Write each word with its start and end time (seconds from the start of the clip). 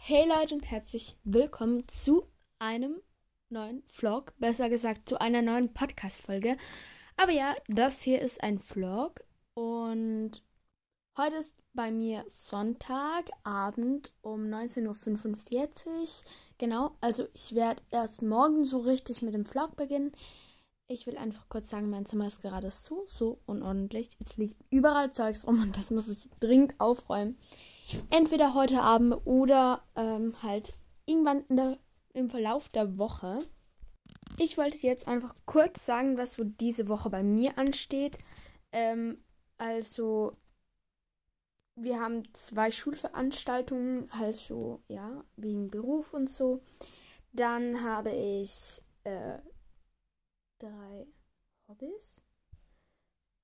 Hey 0.00 0.26
Leute 0.28 0.56
und 0.56 0.68
herzlich 0.68 1.16
willkommen 1.22 1.86
zu 1.86 2.24
einem 2.58 3.00
neuen 3.48 3.84
Vlog, 3.86 4.32
besser 4.38 4.68
gesagt 4.68 5.08
zu 5.08 5.20
einer 5.20 5.40
neuen 5.40 5.72
Podcast-Folge. 5.72 6.56
Aber 7.16 7.30
ja, 7.30 7.54
das 7.68 8.02
hier 8.02 8.20
ist 8.20 8.42
ein 8.42 8.58
Vlog 8.58 9.20
und 9.54 10.42
heute 11.16 11.36
ist 11.36 11.54
bei 11.74 11.92
mir 11.92 12.24
Sonntagabend 12.26 14.12
um 14.20 14.46
19.45 14.46 15.86
Uhr. 15.86 16.08
Genau, 16.58 16.96
also 17.00 17.28
ich 17.32 17.54
werde 17.54 17.82
erst 17.92 18.22
morgen 18.22 18.64
so 18.64 18.78
richtig 18.78 19.22
mit 19.22 19.34
dem 19.34 19.44
Vlog 19.44 19.76
beginnen. 19.76 20.10
Ich 20.88 21.06
will 21.06 21.16
einfach 21.16 21.48
kurz 21.48 21.70
sagen, 21.70 21.88
mein 21.88 22.06
Zimmer 22.06 22.26
ist 22.26 22.42
gerade 22.42 22.72
so, 22.72 23.04
so 23.06 23.38
unordentlich. 23.46 24.08
Es 24.18 24.36
liegt 24.36 24.56
überall 24.70 25.12
Zeugs 25.12 25.46
rum 25.46 25.62
und 25.62 25.76
das 25.76 25.90
muss 25.90 26.08
ich 26.08 26.28
dringend 26.40 26.74
aufräumen. 26.80 27.38
Entweder 28.10 28.54
heute 28.54 28.80
Abend 28.80 29.14
oder 29.24 29.82
ähm, 29.96 30.34
halt 30.42 30.74
irgendwann 31.06 31.44
der, 31.48 31.78
im 32.12 32.30
Verlauf 32.30 32.68
der 32.68 32.98
Woche. 32.98 33.38
Ich 34.36 34.58
wollte 34.58 34.78
jetzt 34.78 35.08
einfach 35.08 35.34
kurz 35.46 35.86
sagen, 35.86 36.16
was 36.16 36.34
so 36.34 36.44
diese 36.44 36.88
Woche 36.88 37.10
bei 37.10 37.22
mir 37.22 37.56
ansteht. 37.58 38.18
Ähm, 38.72 39.24
also, 39.56 40.36
wir 41.74 42.00
haben 42.00 42.22
zwei 42.34 42.70
Schulveranstaltungen, 42.70 44.10
halt 44.12 44.36
so, 44.36 44.82
ja, 44.88 45.24
wegen 45.36 45.70
Beruf 45.70 46.12
und 46.12 46.28
so. 46.30 46.60
Dann 47.32 47.82
habe 47.82 48.10
ich 48.10 48.82
äh, 49.04 49.38
drei 50.58 51.06
Hobbys. 51.68 52.17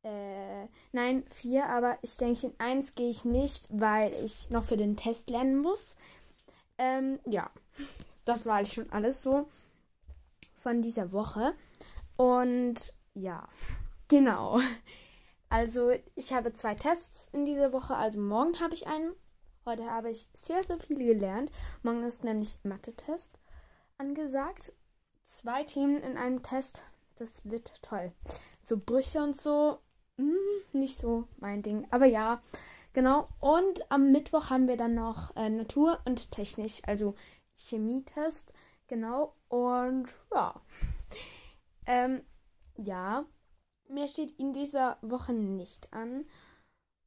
Äh, 0.05 0.69
nein, 0.93 1.25
vier, 1.31 1.67
aber 1.67 1.99
ich 2.03 2.19
denke, 2.19 2.49
in 2.49 2.55
eins 2.59 2.95
gehe 2.95 3.09
ich 3.09 3.25
nicht, 3.25 3.67
weil 3.71 4.15
ich 4.23 4.51
noch 4.51 4.63
für 4.63 4.77
den 4.77 4.97
Test 4.99 5.31
lernen 5.31 5.57
muss. 5.57 5.97
Ähm, 6.77 7.19
ja, 7.25 7.51
das 8.27 8.45
war 8.45 8.57
halt 8.57 8.69
schon 8.69 8.93
alles 8.93 9.23
so 9.23 9.49
von 10.61 10.83
dieser 10.83 11.11
Woche. 11.13 11.55
Und 12.17 12.93
ja, 13.15 13.49
genau. 14.09 14.61
Also, 15.49 15.93
ich 16.15 16.35
habe 16.35 16.53
zwei 16.53 16.75
Tests 16.75 17.31
in 17.33 17.47
dieser 17.47 17.73
Woche. 17.73 17.97
Also, 17.97 18.21
morgen 18.21 18.61
habe 18.61 18.75
ich 18.75 18.87
einen. 18.87 19.15
Heute 19.65 19.91
habe 19.91 20.11
ich 20.11 20.29
sehr, 20.35 20.63
sehr 20.63 20.79
viel 20.81 20.99
gelernt. 20.99 21.51
Morgen 21.83 22.05
ist 22.05 22.25
nämlich 22.25 22.59
Mathe-Test 22.63 23.41
angesagt. 23.97 24.75
Zwei 25.25 25.65
Themen 25.65 26.03
in 26.03 26.19
einem 26.19 26.43
Test. 26.43 26.83
Das 27.17 27.49
wird 27.49 27.83
toll. 27.83 28.13
So 28.65 28.77
Brüche 28.77 29.23
und 29.23 29.37
so 29.37 29.79
mh, 30.17 30.35
nicht 30.73 31.01
so 31.01 31.27
mein 31.39 31.63
Ding. 31.63 31.87
Aber 31.91 32.07
ja, 32.07 32.43
genau. 32.93 33.29
Und 33.41 33.91
am 33.91 34.13
Mittwoch 34.13 34.51
haben 34.51 34.69
wir 34.69 34.77
dann 34.77 34.95
noch 34.95 35.35
äh, 35.37 35.49
Natur 35.49 35.99
und 36.05 36.31
Technik, 36.31 36.83
also 36.87 37.15
Chemietest. 37.57 38.53
Genau. 38.89 39.35
Und 39.49 40.07
ja. 40.33 40.55
Ähm, 41.87 42.23
ja. 42.79 43.27
Mehr 43.91 44.09
steht 44.09 44.31
in 44.39 44.55
dieser 44.55 44.97
Woche 45.03 45.35
nicht 45.35 45.93
an. 45.93 46.25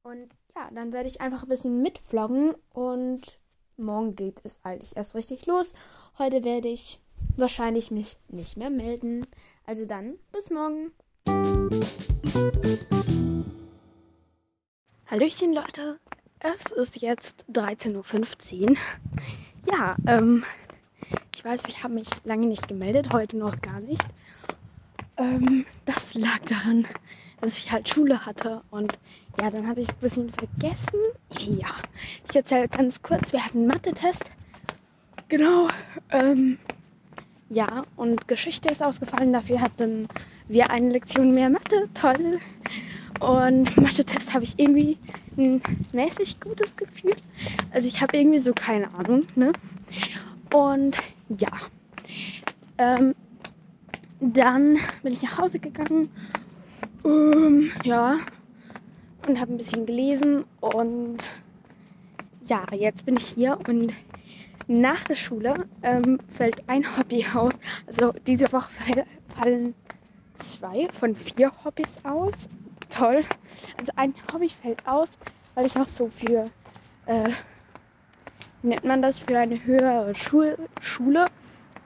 Und 0.03 0.29
ja, 0.55 0.69
dann 0.71 0.93
werde 0.93 1.09
ich 1.09 1.19
einfach 1.19 1.43
ein 1.43 1.49
bisschen 1.49 1.81
mitvloggen 1.81 2.53
und 2.73 3.39
morgen 3.75 4.15
geht 4.15 4.39
es 4.43 4.59
eigentlich 4.63 4.95
erst 4.95 5.15
richtig 5.15 5.45
los. 5.47 5.73
Heute 6.17 6.43
werde 6.43 6.69
ich 6.69 6.99
wahrscheinlich 7.37 7.91
mich 7.91 8.17
nicht 8.27 8.57
mehr 8.57 8.69
melden. 8.69 9.25
Also 9.65 9.85
dann, 9.85 10.17
bis 10.31 10.49
morgen. 10.49 10.91
Hallöchen 15.07 15.53
Leute, 15.53 15.99
es 16.39 16.71
ist 16.71 17.01
jetzt 17.01 17.45
13.15 17.51 18.69
Uhr. 18.69 18.77
Ja, 19.69 19.97
ähm, 20.07 20.45
ich 21.35 21.43
weiß, 21.43 21.65
ich 21.67 21.83
habe 21.83 21.95
mich 21.95 22.07
lange 22.23 22.47
nicht 22.47 22.69
gemeldet, 22.69 23.11
heute 23.11 23.37
noch 23.37 23.59
gar 23.61 23.81
nicht. 23.81 24.05
Ähm, 25.17 25.65
das 25.85 26.13
lag 26.13 26.39
daran, 26.45 26.87
dass 27.41 27.57
ich 27.57 27.69
halt 27.71 27.89
Schule 27.89 28.25
hatte 28.25 28.61
und 28.69 28.97
ja, 29.41 29.49
dann 29.49 29.67
hatte 29.67 29.81
ich 29.81 29.89
es 29.89 29.95
ein 29.95 29.99
bisschen 29.99 30.29
vergessen. 30.29 30.99
Ja, 31.37 31.75
ich 32.29 32.35
erzähle 32.35 32.69
ganz 32.69 33.01
kurz, 33.01 33.33
wir 33.33 33.43
hatten 33.43 33.57
einen 33.57 33.67
Mathe-Test. 33.67 34.31
Genau, 35.27 35.67
ähm, 36.11 36.59
ja, 37.49 37.83
und 37.95 38.27
Geschichte 38.27 38.69
ist 38.69 38.83
ausgefallen, 38.83 39.31
dafür 39.31 39.61
hatten 39.61 40.07
wir 40.47 40.69
eine 40.69 40.89
Lektion 40.89 41.33
mehr 41.33 41.49
Mathe, 41.49 41.89
toll. 41.93 42.39
Und 43.19 43.77
Mathe-Test 43.81 44.33
habe 44.33 44.43
ich 44.43 44.59
irgendwie 44.59 44.97
ein 45.37 45.61
mäßig 45.93 46.39
gutes 46.39 46.75
Gefühl. 46.75 47.15
Also 47.71 47.87
ich 47.87 48.01
habe 48.01 48.17
irgendwie 48.17 48.39
so 48.39 48.53
keine 48.53 48.93
Ahnung, 48.95 49.23
ne? 49.35 49.53
Und 50.53 50.97
ja. 51.37 51.51
Ähm, 52.77 53.15
dann 54.19 54.77
bin 55.03 55.13
ich 55.13 55.21
nach 55.21 55.37
Hause 55.37 55.59
gegangen. 55.59 56.09
Ähm, 57.05 57.71
ja. 57.83 58.17
Und 59.27 59.39
habe 59.39 59.53
ein 59.53 59.57
bisschen 59.57 59.85
gelesen. 59.85 60.43
Und 60.59 61.31
ja, 62.43 62.65
jetzt 62.73 63.05
bin 63.05 63.17
ich 63.17 63.27
hier 63.27 63.57
und 63.67 63.93
nach 64.67 65.03
der 65.05 65.15
Schule 65.15 65.53
ähm, 65.81 66.19
fällt 66.27 66.67
ein 66.67 66.85
Hobby 66.97 67.25
aus. 67.33 67.53
Also 67.85 68.11
diese 68.25 68.51
Woche 68.51 68.69
fallen 69.27 69.73
zwei 70.35 70.87
von 70.91 71.15
vier 71.15 71.51
Hobbys 71.63 71.99
aus 72.03 72.49
toll. 72.89 73.21
Also 73.77 73.91
ein 73.95 74.13
Hobby 74.31 74.49
fällt 74.49 74.85
aus, 74.87 75.09
weil 75.55 75.65
ich 75.65 75.75
noch 75.75 75.87
so 75.87 76.07
für, 76.07 76.49
äh, 77.05 77.29
nennt 78.61 78.83
man 78.83 79.01
das, 79.01 79.19
für 79.19 79.37
eine 79.37 79.63
höhere 79.63 80.13
Schul 80.15 80.57
Schule 80.81 81.27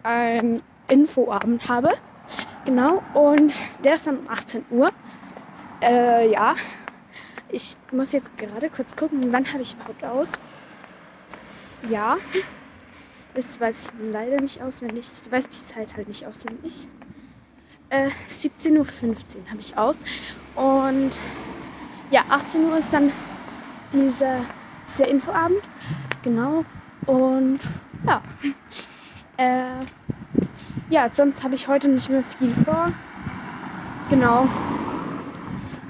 einen 0.04 0.62
Infoabend 0.88 1.68
habe. 1.70 1.94
Genau, 2.66 3.02
und 3.14 3.54
der 3.84 3.96
ist 3.96 4.08
dann 4.08 4.20
um 4.20 4.30
18 4.30 4.66
Uhr. 4.70 4.92
Äh, 5.82 6.32
ja, 6.32 6.56
ich 7.50 7.76
muss 7.92 8.12
jetzt 8.12 8.36
gerade 8.38 8.70
kurz 8.70 8.96
gucken, 8.96 9.32
wann 9.32 9.52
habe 9.52 9.62
ich 9.62 9.74
überhaupt 9.74 10.04
aus. 10.04 10.30
Ja, 11.90 12.18
das 13.34 13.60
weiß 13.60 13.92
ich 13.94 14.12
leider 14.12 14.40
nicht 14.42 14.62
auswendig. 14.62 15.10
Ich 15.24 15.32
weiß 15.32 15.48
die 15.48 15.64
Zeit 15.64 15.96
halt 15.96 16.08
nicht 16.08 16.26
auswendig. 16.26 16.88
Äh, 17.90 18.10
17.15 18.30 18.78
Uhr 18.78 18.84
habe 19.50 19.60
ich 19.60 19.78
aus. 19.78 19.98
Und 20.56 21.22
ja, 22.10 22.24
18 22.30 22.66
Uhr 22.66 22.78
ist 22.78 22.92
dann 22.92 23.12
dieser, 23.94 24.38
dieser 24.88 25.08
Infoabend. 25.08 25.62
Genau. 26.24 26.66
Und 27.06 27.60
ja. 28.06 28.22
Äh, 29.38 29.86
ja, 30.90 31.10
sonst 31.10 31.44
habe 31.44 31.56
ich 31.56 31.68
heute 31.68 31.88
nicht 31.90 32.10
mehr 32.10 32.24
viel 32.24 32.52
vor. 32.54 32.92
Genau. 34.10 34.48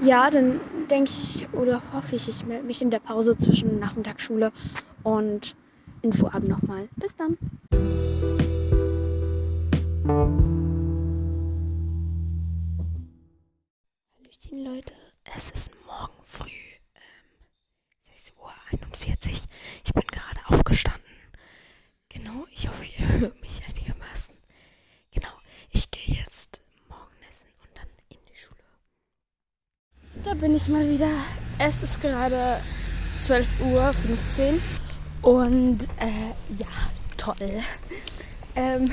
Ja, 0.00 0.30
dann 0.30 0.60
denke 0.90 1.10
ich 1.10 1.48
oder 1.52 1.82
hoffe 1.92 2.16
ich, 2.16 2.28
ich 2.28 2.46
melde 2.46 2.64
mich 2.64 2.82
in 2.82 2.90
der 2.90 3.00
Pause 3.00 3.36
zwischen 3.36 3.78
Nachmittagsschule 3.78 4.52
und 5.02 5.54
Infoabend 6.02 6.48
nochmal. 6.48 6.88
Bis 6.96 7.14
dann. 7.16 7.38
Hallöchen 14.18 14.64
Leute, 14.64 14.94
es 15.36 15.50
ist 15.50 15.70
morgen 15.86 16.12
früh 16.24 16.50
ähm, 16.96 17.02
6.41 18.16 19.30
Uhr. 19.30 19.36
Ich 19.84 19.94
bin 19.94 20.02
gerade 20.08 20.40
aufgestanden. 20.48 21.00
Genau, 22.08 22.46
ich 22.52 22.66
hoffe, 22.66 22.84
ihr 22.84 23.08
hört 23.20 23.40
mich 23.40 23.62
einigermaßen. 23.68 24.34
Genau, 25.12 25.32
ich 25.70 25.88
gehe 25.92 26.16
jetzt 26.16 26.60
morgen 26.88 27.14
essen 27.30 27.46
und 27.62 27.70
dann 27.76 27.86
in 28.08 28.18
die 28.28 28.36
Schule. 28.36 28.58
Da 30.24 30.34
bin 30.34 30.56
ich 30.56 30.66
mal 30.66 30.90
wieder. 30.90 31.10
Es 31.60 31.80
ist 31.84 32.00
gerade 32.00 32.60
12.15 33.24 33.72
Uhr 33.72 33.92
und 35.22 35.84
äh, 35.98 36.34
ja, 36.58 36.66
toll. 37.16 37.62
Ähm, 38.54 38.90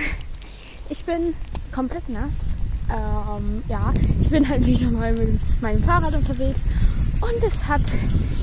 ich 0.90 1.04
bin 1.04 1.36
komplett 1.72 2.08
nass 2.10 2.50
ähm, 2.92 3.64
ja, 3.68 3.94
ich 4.22 4.30
bin 4.30 4.48
halt 4.48 4.66
wieder 4.66 4.90
mal 4.90 5.14
mit 5.14 5.40
meinem 5.62 5.84
Fahrrad 5.84 6.16
unterwegs 6.16 6.66
und 7.22 7.44
es 7.44 7.68
hat 7.68 7.82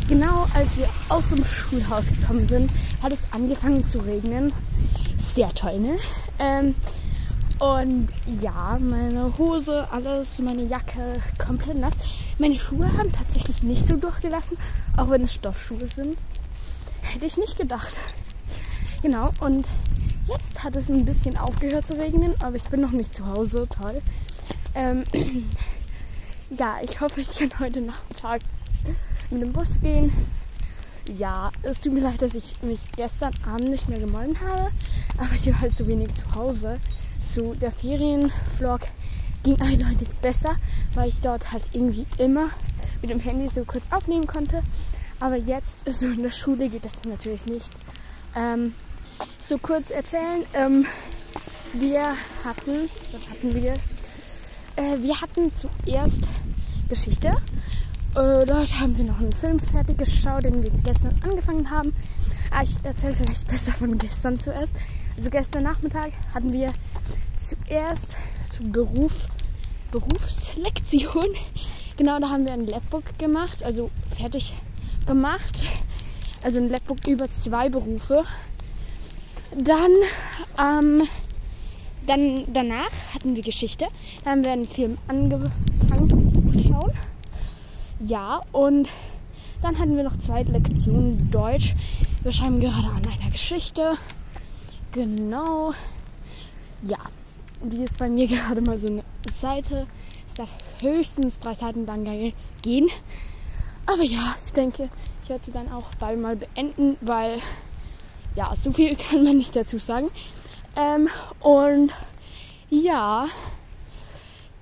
genau 0.08 0.46
als 0.54 0.76
wir 0.76 0.88
aus 1.08 1.30
dem 1.30 1.44
Schulhaus 1.44 2.06
gekommen 2.06 2.46
sind, 2.46 2.70
hat 3.02 3.12
es 3.12 3.22
angefangen 3.32 3.84
zu 3.86 3.98
regnen. 3.98 4.52
Sehr 5.18 5.52
toll, 5.54 5.80
ne? 5.80 5.96
Ähm, 6.38 6.74
und 7.58 8.08
ja, 8.40 8.78
meine 8.78 9.36
Hose, 9.38 9.86
alles, 9.90 10.40
meine 10.40 10.64
Jacke 10.64 11.20
komplett 11.38 11.78
nass. 11.78 11.94
Meine 12.38 12.58
Schuhe 12.58 12.86
haben 12.98 13.10
tatsächlich 13.10 13.62
nicht 13.62 13.88
so 13.88 13.96
durchgelassen, 13.96 14.58
auch 14.96 15.08
wenn 15.08 15.22
es 15.22 15.32
Stoffschuhe 15.34 15.86
sind. 15.86 16.18
Hätte 17.16 17.24
ich 17.24 17.38
nicht 17.38 17.56
gedacht. 17.56 17.98
Genau, 19.00 19.30
und 19.40 19.66
jetzt 20.28 20.62
hat 20.62 20.76
es 20.76 20.90
ein 20.90 21.06
bisschen 21.06 21.38
aufgehört 21.38 21.86
zu 21.86 21.94
regnen, 21.94 22.34
aber 22.42 22.56
ich 22.56 22.64
bin 22.64 22.82
noch 22.82 22.90
nicht 22.90 23.14
zu 23.14 23.26
Hause. 23.26 23.66
Toll. 23.70 24.02
Ähm, 24.74 25.02
ja, 26.50 26.76
ich 26.82 27.00
hoffe, 27.00 27.22
ich 27.22 27.30
kann 27.38 27.48
heute 27.58 27.80
Nachmittag 27.80 28.42
mit 29.30 29.40
dem 29.40 29.54
Bus 29.54 29.80
gehen. 29.80 30.12
Ja, 31.16 31.50
es 31.62 31.80
tut 31.80 31.94
mir 31.94 32.00
leid, 32.00 32.20
dass 32.20 32.34
ich 32.34 32.60
mich 32.60 32.80
gestern 32.96 33.32
Abend 33.46 33.70
nicht 33.70 33.88
mehr 33.88 33.98
gemolden 33.98 34.38
habe, 34.38 34.70
aber 35.16 35.34
ich 35.34 35.46
war 35.46 35.62
halt 35.62 35.74
so 35.74 35.86
wenig 35.86 36.10
zu 36.16 36.34
Hause. 36.34 36.78
So, 37.22 37.54
der 37.54 37.72
Ferienvlog 37.72 38.82
ging 39.42 39.58
eindeutig 39.62 40.08
besser, 40.20 40.56
weil 40.92 41.08
ich 41.08 41.20
dort 41.20 41.50
halt 41.50 41.64
irgendwie 41.72 42.04
immer 42.18 42.50
mit 43.00 43.10
dem 43.10 43.20
Handy 43.20 43.48
so 43.48 43.64
kurz 43.64 43.86
aufnehmen 43.90 44.26
konnte. 44.26 44.62
Aber 45.20 45.36
jetzt, 45.36 45.80
so 45.86 46.06
in 46.06 46.22
der 46.22 46.30
Schule, 46.30 46.68
geht 46.68 46.84
das 46.84 47.02
natürlich 47.04 47.46
nicht. 47.46 47.72
Ähm, 48.34 48.74
so 49.40 49.58
kurz 49.58 49.90
erzählen, 49.90 50.44
ähm, 50.54 50.86
wir 51.72 52.02
hatten, 52.44 52.90
was 53.12 53.28
hatten 53.28 53.54
wir? 53.54 53.74
Äh, 54.76 55.02
wir 55.02 55.20
hatten 55.20 55.52
zuerst 55.54 56.22
Geschichte. 56.88 57.28
Äh, 58.14 58.46
dort 58.46 58.80
haben 58.80 58.96
wir 58.96 59.04
noch 59.04 59.18
einen 59.18 59.32
Film 59.32 59.58
fertig 59.58 59.98
geschaut, 59.98 60.44
den 60.44 60.62
wir 60.62 60.70
gestern 60.84 61.20
angefangen 61.22 61.70
haben. 61.70 61.94
Ah, 62.50 62.62
ich 62.62 62.76
erzähle 62.82 63.14
vielleicht 63.14 63.48
besser 63.48 63.72
von 63.72 63.98
gestern 63.98 64.38
zuerst. 64.38 64.72
Also 65.16 65.30
gestern 65.30 65.62
Nachmittag 65.64 66.12
hatten 66.34 66.52
wir 66.52 66.72
zuerst 67.36 68.16
zum 68.50 68.72
Beruf, 68.72 69.12
Berufslektion. 69.90 71.26
Genau, 71.98 72.18
da 72.20 72.28
haben 72.28 72.44
wir 72.44 72.52
ein 72.52 72.66
Labbook 72.66 73.18
gemacht, 73.18 73.62
also 73.62 73.90
fertig 74.14 74.52
gemacht. 75.06 75.66
Also 76.42 76.58
ein 76.58 76.68
Labbook 76.68 77.06
über 77.06 77.30
zwei 77.30 77.68
Berufe. 77.68 78.24
Dann, 79.56 79.92
ähm, 80.58 81.08
dann 82.06 82.44
danach 82.52 82.90
hatten 83.14 83.36
wir 83.36 83.42
Geschichte. 83.42 83.86
Da 84.24 84.30
haben 84.30 84.44
wir 84.44 84.52
einen 84.52 84.66
Film 84.66 84.98
angefangen 85.08 86.52
zu 86.52 86.68
schauen. 86.68 86.92
Ja, 88.00 88.42
und 88.52 88.88
dann 89.62 89.78
hatten 89.78 89.96
wir 89.96 90.04
noch 90.04 90.18
zwei 90.18 90.42
Lektionen 90.42 91.30
Deutsch. 91.30 91.74
Wir 92.22 92.32
schreiben 92.32 92.60
gerade 92.60 92.88
an 92.88 93.02
einer 93.06 93.30
Geschichte. 93.30 93.96
Genau. 94.92 95.72
Ja, 96.82 96.98
die 97.62 97.82
ist 97.82 97.96
bei 97.96 98.08
mir 98.08 98.26
gerade 98.28 98.60
mal 98.60 98.78
so 98.78 98.88
eine 98.88 99.02
Seite. 99.34 99.86
Es 100.28 100.34
darf 100.34 100.50
höchstens 100.82 101.38
drei 101.38 101.54
Seiten 101.54 101.86
lang 101.86 102.32
gehen. 102.62 102.88
Aber 103.86 104.02
ja, 104.02 104.34
ich 104.44 104.52
denke, 104.52 104.88
ich 105.22 105.28
werde 105.28 105.44
sie 105.44 105.52
dann 105.52 105.70
auch 105.72 105.90
bald 105.98 106.20
mal 106.20 106.36
beenden, 106.36 106.96
weil 107.00 107.40
ja, 108.34 108.54
so 108.54 108.72
viel 108.72 108.96
kann 109.10 109.24
man 109.24 109.38
nicht 109.38 109.54
dazu 109.54 109.78
sagen. 109.78 110.10
Ähm, 110.76 111.08
und 111.40 111.92
ja, 112.68 113.28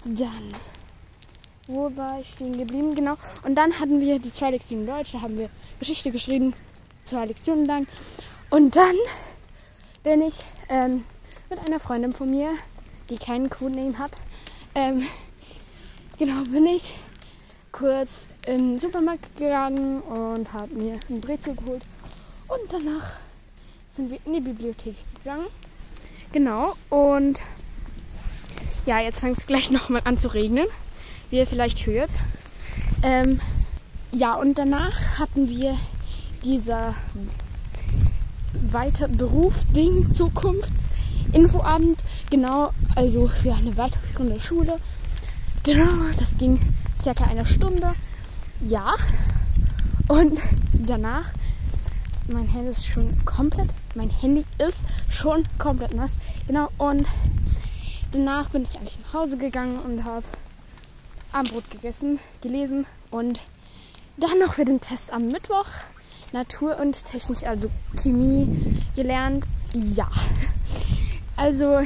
dann, 0.04 0.52
wo 1.66 1.90
war 1.96 2.20
ich 2.20 2.28
stehen 2.28 2.56
geblieben? 2.56 2.94
Genau. 2.94 3.16
Und 3.42 3.56
dann 3.56 3.78
hatten 3.80 4.00
wir 4.00 4.18
die 4.18 4.32
zwei 4.32 4.50
Lektionen 4.50 4.86
Deutsch, 4.86 5.12
da 5.12 5.22
haben 5.22 5.38
wir 5.38 5.48
Geschichte 5.78 6.10
geschrieben, 6.10 6.54
zwei 7.04 7.26
Lektionen 7.26 7.64
lang. 7.64 7.86
Und 8.50 8.76
dann 8.76 8.94
bin 10.02 10.22
ich 10.22 10.34
ähm, 10.68 11.04
mit 11.48 11.58
einer 11.66 11.80
Freundin 11.80 12.12
von 12.12 12.30
mir, 12.30 12.50
die 13.08 13.16
keinen 13.16 13.50
Codename 13.50 13.98
hat, 13.98 14.12
ähm, 14.74 15.06
genau, 16.18 16.42
bin 16.44 16.66
ich 16.66 16.94
kurz 17.72 18.26
in 18.46 18.72
den 18.72 18.78
Supermarkt 18.78 19.36
gegangen 19.36 20.00
und 20.02 20.52
habe 20.52 20.74
mir 20.74 20.98
ein 21.08 21.20
Brezel 21.20 21.54
geholt. 21.54 21.82
Und 22.48 22.72
danach 22.72 23.12
sind 23.96 24.10
wir 24.10 24.18
in 24.26 24.34
die 24.34 24.40
Bibliothek 24.40 24.96
gegangen. 25.18 25.46
Genau, 26.32 26.74
und 26.90 27.40
ja, 28.86 29.00
jetzt 29.00 29.20
fängt 29.20 29.38
es 29.38 29.46
gleich 29.46 29.70
nochmal 29.72 30.02
an 30.04 30.18
zu 30.18 30.28
regnen, 30.28 30.66
wie 31.30 31.38
ihr 31.38 31.46
vielleicht 31.46 31.86
hört. 31.86 32.10
Ähm, 33.02 33.40
ja, 34.12 34.34
und 34.34 34.58
danach 34.58 35.18
hatten 35.18 35.48
wir 35.48 35.76
dieser 36.44 36.94
weiter 38.70 39.08
Beruf-Ding, 39.08 40.14
Zukunftsinfoabend. 40.14 42.00
Genau, 42.30 42.72
also 42.94 43.28
für 43.28 43.54
eine 43.54 43.76
weiterführende 43.76 44.40
Schule. 44.40 44.78
Genau, 45.62 46.10
das 46.18 46.36
ging 46.36 46.60
circa 47.02 47.24
eine 47.24 47.46
Stunde. 47.46 47.94
Ja. 48.64 48.94
Und 50.08 50.40
danach, 50.72 51.30
mein 52.28 52.48
Handy 52.48 52.70
ist 52.70 52.86
schon 52.86 53.24
komplett, 53.26 53.68
mein 53.94 54.08
Handy 54.08 54.44
ist 54.58 54.82
schon 55.10 55.44
komplett 55.58 55.94
nass. 55.94 56.14
Genau, 56.46 56.70
und 56.78 57.06
danach 58.12 58.48
bin 58.48 58.62
ich 58.62 58.76
eigentlich 58.78 58.98
nach 59.04 59.20
Hause 59.20 59.36
gegangen 59.36 59.78
und 59.80 60.04
habe 60.04 60.24
Abendbrot 61.32 61.70
gegessen, 61.70 62.18
gelesen 62.40 62.86
und 63.10 63.40
dann 64.16 64.38
noch 64.38 64.54
für 64.54 64.64
den 64.64 64.80
Test 64.80 65.12
am 65.12 65.26
Mittwoch 65.26 65.66
Natur 66.32 66.78
und 66.80 67.04
Technik, 67.04 67.46
also 67.46 67.70
Chemie 68.02 68.48
gelernt. 68.96 69.46
Ja. 69.72 70.10
Also 71.36 71.80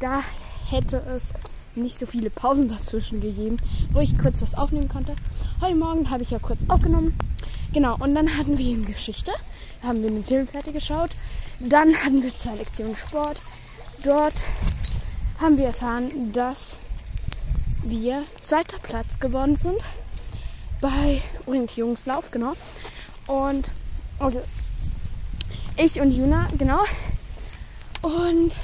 da 0.00 0.20
hätte 0.68 1.02
es 1.14 1.32
nicht 1.76 1.98
so 1.98 2.06
viele 2.06 2.30
Pausen 2.30 2.68
dazwischen 2.68 3.20
gegeben, 3.20 3.58
wo 3.92 4.00
ich 4.00 4.18
kurz 4.18 4.42
was 4.42 4.54
aufnehmen 4.54 4.88
konnte. 4.88 5.14
Heute 5.60 5.74
Morgen 5.74 6.10
habe 6.10 6.22
ich 6.22 6.30
ja 6.30 6.38
kurz 6.38 6.60
aufgenommen. 6.68 7.16
Genau, 7.72 7.96
und 7.98 8.14
dann 8.14 8.36
hatten 8.36 8.58
wir 8.58 8.66
eben 8.66 8.86
Geschichte. 8.86 9.32
Haben 9.82 10.02
wir 10.02 10.10
den 10.10 10.24
Film 10.24 10.46
fertig 10.46 10.74
geschaut. 10.74 11.10
Dann 11.60 11.94
hatten 11.94 12.22
wir 12.22 12.34
zwei 12.34 12.54
Lektionen 12.54 12.96
Sport. 12.96 13.40
Dort 14.02 14.34
haben 15.40 15.58
wir 15.58 15.66
erfahren, 15.66 16.32
dass 16.32 16.78
wir 17.82 18.24
zweiter 18.40 18.78
Platz 18.78 19.20
geworden 19.20 19.58
sind 19.62 19.78
bei 20.80 21.22
Orientierungslauf, 21.46 22.30
genau. 22.30 22.54
Und 23.26 23.70
also 24.18 24.40
ich 25.76 26.00
und 26.00 26.12
Juna, 26.12 26.48
genau. 26.58 26.84
Und 28.02 28.56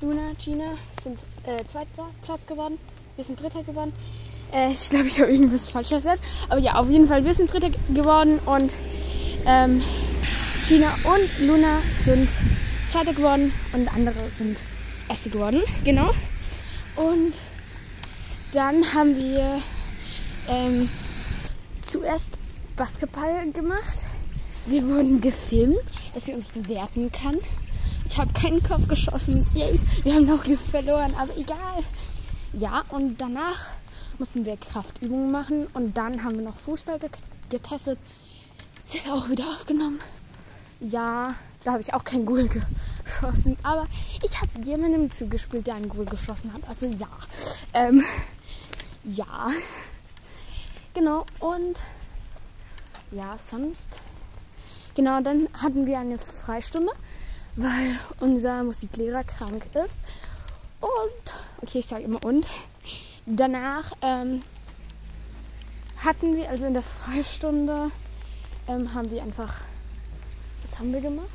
Luna, 0.00 0.32
Gina 0.38 0.72
sind 1.02 1.18
äh, 1.46 1.64
zweiter 1.66 2.08
Platz 2.22 2.46
geworden. 2.46 2.78
Wir 3.16 3.24
sind 3.24 3.40
Dritter 3.40 3.62
geworden. 3.62 3.92
Äh, 4.52 4.72
ich 4.72 4.88
glaube, 4.88 5.06
ich 5.06 5.20
habe 5.20 5.30
irgendwas 5.30 5.68
falsch 5.68 5.90
gesagt. 5.90 6.22
Aber 6.48 6.60
ja, 6.60 6.74
auf 6.74 6.90
jeden 6.90 7.06
Fall, 7.06 7.24
wir 7.24 7.34
sind 7.34 7.52
Dritter 7.52 7.70
geworden 7.88 8.38
und 8.44 8.72
ähm, 9.46 9.82
Gina 10.66 10.92
und 11.04 11.46
Luna 11.46 11.80
sind 11.98 12.28
Zweiter 12.90 13.14
geworden 13.14 13.52
und 13.72 13.92
andere 13.94 14.30
sind 14.36 14.58
Erste 15.08 15.30
geworden. 15.30 15.62
Genau. 15.84 16.12
Und 16.96 17.32
dann 18.52 18.94
haben 18.94 19.16
wir 19.16 19.60
ähm, 20.48 20.88
zuerst 21.82 22.38
Basketball 22.74 23.50
gemacht. 23.52 24.06
Wir 24.66 24.86
wurden 24.88 25.20
gefilmt, 25.20 25.78
dass 26.14 26.24
sie 26.24 26.32
uns 26.32 26.48
bewerten 26.48 27.12
kann. 27.12 27.36
Ich 28.16 28.22
habe 28.22 28.32
keinen 28.32 28.62
Kopf 28.62 28.88
geschossen. 28.88 29.46
Yay. 29.52 29.78
Wir 30.02 30.14
haben 30.14 30.24
noch 30.24 30.42
verloren, 30.42 31.14
aber 31.18 31.36
egal. 31.36 31.84
Ja, 32.54 32.82
und 32.88 33.20
danach 33.20 33.72
mussten 34.18 34.46
wir 34.46 34.56
Kraftübungen 34.56 35.30
machen 35.30 35.66
und 35.74 35.98
dann 35.98 36.24
haben 36.24 36.36
wir 36.36 36.46
noch 36.46 36.56
Fußball 36.56 36.98
getestet. 37.50 37.98
Sie 38.84 39.00
hat 39.00 39.10
auch 39.10 39.28
wieder 39.28 39.44
aufgenommen. 39.44 40.00
Ja, 40.80 41.34
da 41.62 41.72
habe 41.72 41.82
ich 41.82 41.92
auch 41.92 42.04
kein 42.04 42.24
Goal 42.24 42.48
geschossen. 42.48 43.58
Aber 43.62 43.86
ich 44.22 44.40
habe 44.40 44.64
jemandem 44.64 45.10
zugespielt, 45.10 45.66
der 45.66 45.74
einen 45.74 45.90
Goal 45.90 46.06
geschossen 46.06 46.54
hat. 46.54 46.66
Also 46.70 46.86
ja. 46.86 47.08
Ähm, 47.74 48.02
ja. 49.04 49.48
Genau. 50.94 51.26
Und 51.40 51.76
ja, 53.10 53.36
sonst. 53.36 54.00
Genau, 54.94 55.20
dann 55.20 55.50
hatten 55.52 55.84
wir 55.86 55.98
eine 55.98 56.16
Freistunde 56.16 56.92
weil 57.56 57.98
unser 58.20 58.62
Musiklehrer 58.62 59.24
krank 59.24 59.66
ist. 59.74 59.98
Und, 60.80 61.34
okay, 61.62 61.78
ich 61.78 61.86
sage 61.86 62.04
immer 62.04 62.24
und. 62.24 62.46
Danach 63.24 63.92
ähm, 64.02 64.42
hatten 66.04 66.36
wir, 66.36 66.48
also 66.48 66.66
in 66.66 66.74
der 66.74 66.82
Freistunde, 66.82 67.90
ähm, 68.68 68.94
haben 68.94 69.10
wir 69.10 69.22
einfach, 69.22 69.52
was 70.62 70.78
haben 70.78 70.92
wir 70.92 71.00
gemacht? 71.00 71.26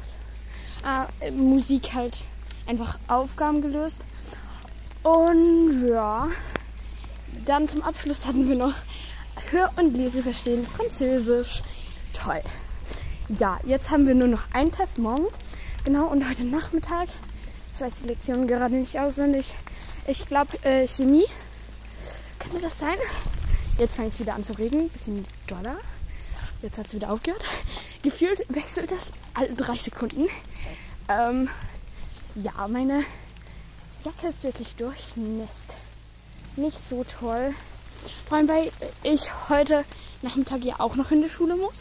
Ah, 0.83 1.07
Musik 1.35 1.93
halt 1.93 2.23
einfach 2.65 2.97
Aufgaben 3.07 3.61
gelöst. 3.61 3.97
Und 5.03 5.87
ja, 5.87 6.27
dann 7.45 7.67
zum 7.67 7.81
Abschluss 7.81 8.25
hatten 8.25 8.47
wir 8.47 8.55
noch 8.55 8.75
Hör- 9.49 9.71
und 9.77 9.95
Leseverstehen 9.95 10.65
Französisch. 10.65 11.61
Toll. 12.13 12.41
Ja, 13.39 13.59
jetzt 13.65 13.89
haben 13.89 14.07
wir 14.07 14.15
nur 14.15 14.27
noch 14.27 14.43
einen 14.53 14.71
Test 14.71 14.97
morgen. 14.97 15.25
Genau, 15.83 16.05
und 16.07 16.29
heute 16.29 16.43
Nachmittag, 16.43 17.07
ich 17.73 17.81
weiß 17.81 17.93
die 18.03 18.07
Lektion 18.07 18.45
gerade 18.45 18.75
nicht 18.75 18.99
auswendig, 18.99 19.55
ich 20.05 20.27
glaube 20.27 20.63
äh, 20.63 20.85
Chemie. 20.85 21.25
Könnte 22.37 22.59
das 22.59 22.77
sein? 22.77 22.97
Jetzt 23.79 23.95
fängt 23.95 24.13
es 24.13 24.19
wieder 24.19 24.35
an 24.35 24.43
zu 24.43 24.53
regnen, 24.53 24.89
bisschen 24.89 25.25
doller. 25.47 25.77
Jetzt 26.61 26.77
hat 26.77 26.85
es 26.85 26.93
wieder 26.93 27.09
aufgehört. 27.11 27.43
Gefühlt 28.03 28.45
wechselt 28.49 28.91
das 28.91 29.09
alle 29.33 29.55
drei 29.55 29.75
Sekunden. 29.75 30.27
Ähm, 31.09 31.49
ja, 32.35 32.67
meine 32.67 33.03
Jacke 34.05 34.27
ist 34.27 34.43
wirklich 34.43 34.75
durchnässt. 34.75 35.77
Nicht 36.57 36.77
so 36.87 37.03
toll. 37.03 37.55
Vor 38.27 38.37
allem, 38.37 38.47
weil 38.47 38.71
ich 39.01 39.31
heute 39.49 39.83
Nachmittag 40.21 40.63
ja 40.63 40.75
auch 40.77 40.95
noch 40.95 41.09
in 41.09 41.23
die 41.23 41.29
Schule 41.29 41.55
muss. 41.55 41.73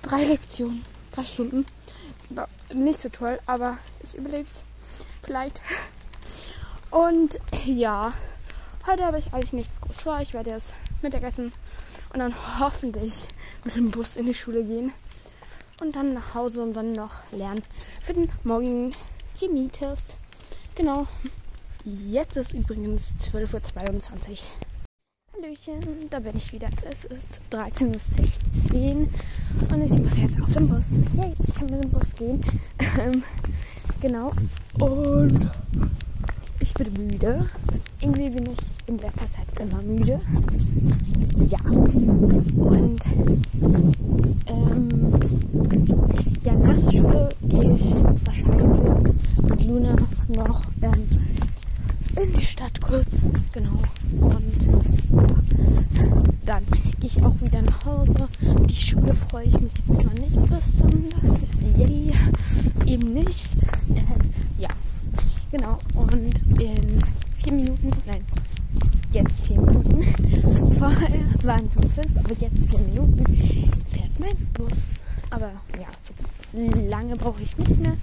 drei 0.00 0.24
Lektionen, 0.24 0.82
drei 1.14 1.26
Stunden. 1.26 1.66
Nicht 2.74 3.00
so 3.00 3.08
toll, 3.08 3.38
aber 3.46 3.78
ich 4.02 4.16
überlebe 4.16 4.48
es. 4.48 4.62
Vielleicht. 5.22 5.60
Und 6.90 7.38
ja, 7.64 8.12
heute 8.86 9.04
habe 9.04 9.18
ich 9.18 9.32
eigentlich 9.32 9.52
nichts 9.52 9.80
groß 9.80 9.96
vor. 9.96 10.20
Ich 10.20 10.32
werde 10.32 10.50
jetzt 10.50 10.74
Mittagessen 11.02 11.52
und 12.12 12.18
dann 12.18 12.34
hoffentlich 12.60 13.26
mit 13.64 13.74
dem 13.74 13.90
Bus 13.90 14.16
in 14.16 14.26
die 14.26 14.34
Schule 14.34 14.64
gehen. 14.64 14.92
Und 15.80 15.96
dann 15.96 16.14
nach 16.14 16.34
Hause 16.34 16.62
und 16.62 16.74
dann 16.74 16.92
noch 16.92 17.10
lernen 17.32 17.62
für 18.04 18.14
den 18.14 18.30
morgigen 18.44 18.94
Chemietest. 19.36 20.16
Genau. 20.74 21.06
Jetzt 21.84 22.36
ist 22.36 22.52
übrigens 22.52 23.14
12.22 23.18 24.30
Uhr. 24.30 24.36
Hallöchen, 25.42 26.08
da 26.10 26.20
bin 26.20 26.32
ich 26.36 26.52
wieder. 26.52 26.68
Es 26.88 27.04
ist 27.04 27.40
13.16 27.50 28.74
Uhr 28.74 29.08
und 29.72 29.82
ich 29.82 29.98
muss 29.98 30.18
jetzt 30.18 30.40
auf 30.40 30.52
den 30.52 30.68
Bus. 30.68 30.98
Yay, 31.14 31.32
ich 31.38 31.54
kann 31.54 31.66
mit 31.66 31.84
dem 31.84 31.90
Bus 31.90 32.14
gehen. 32.14 32.40
Ähm, 32.78 33.22
genau. 34.00 34.32
Und 34.78 35.50
ich 36.60 36.74
bin 36.74 36.92
müde. 36.92 37.46
Irgendwie 38.00 38.30
bin 38.30 38.44
ich 38.52 38.58
in 38.86 38.98
letzter 38.98 39.26
Zeit 39.32 39.46
immer 39.58 39.82
müde. 39.82 40.20
Ja. 41.46 41.58
Und 41.70 43.00
ähm, 44.46 44.88
ja, 46.44 46.54
nach 46.54 46.82
der 46.82 46.90
Schule 46.90 47.28
gehe 47.48 47.72
ich 47.72 47.94
wahrscheinlich 48.26 49.14
mit 49.42 49.64
Luna 49.64 49.96
noch 50.36 50.62
ähm, 50.82 51.08
in 52.16 52.32
die 52.32 52.44
Stadt 52.44 52.80
kurz. 52.80 53.22
Genau. 53.52 53.82
Und 54.20 54.68
dann 56.44 56.62
gehe 57.00 57.06
ich 57.06 57.22
auch 57.22 57.40
wieder 57.40 57.62
nach 57.62 57.84
Hause. 57.84 58.28
Die 58.68 58.76
Schule 58.76 59.14
freue 59.14 59.46
ich 59.46 59.60
mich 59.60 59.74
zwar 59.74 60.12
nicht 60.14 60.36
besonders. 60.36 61.42
Yay. 61.76 62.12
Eben 62.86 63.14
nicht. 63.14 63.64
Äh, 63.94 64.60
ja. 64.62 64.68
Genau. 65.50 65.78
Und 65.94 66.42
in 66.60 66.98
vier 67.38 67.52
Minuten, 67.52 67.90
nein, 68.06 68.24
jetzt 69.12 69.46
vier 69.46 69.60
Minuten. 69.60 70.02
Vorher 70.78 71.20
waren 71.44 71.66
es 71.66 71.74
fünf, 71.74 72.16
aber 72.16 72.34
jetzt 72.38 72.68
vier 72.68 72.78
Minuten 72.78 73.24
fährt 73.90 74.18
mein 74.18 74.36
Bus. 74.54 75.02
Aber 75.30 75.50
ja, 75.78 75.88
so 76.02 76.12
lange 76.88 77.16
brauche 77.16 77.42
ich 77.42 77.56
nicht 77.58 77.78
mehr. 77.78 77.96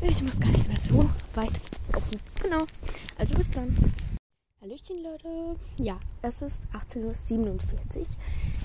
Ich 0.00 0.22
muss 0.22 0.38
gar 0.38 0.50
nicht 0.50 0.68
mehr 0.68 0.76
so 0.76 1.08
weit 1.34 1.58
laufen. 1.92 2.20
Genau. 2.42 2.66
Also 3.16 3.34
bis 3.34 3.50
dann. 3.50 3.74
Hallöchen 4.60 5.02
Leute. 5.02 5.56
Ja, 5.78 5.98
es 6.20 6.42
ist 6.42 6.58
18.47 6.74 7.40
Uhr. 7.40 8.06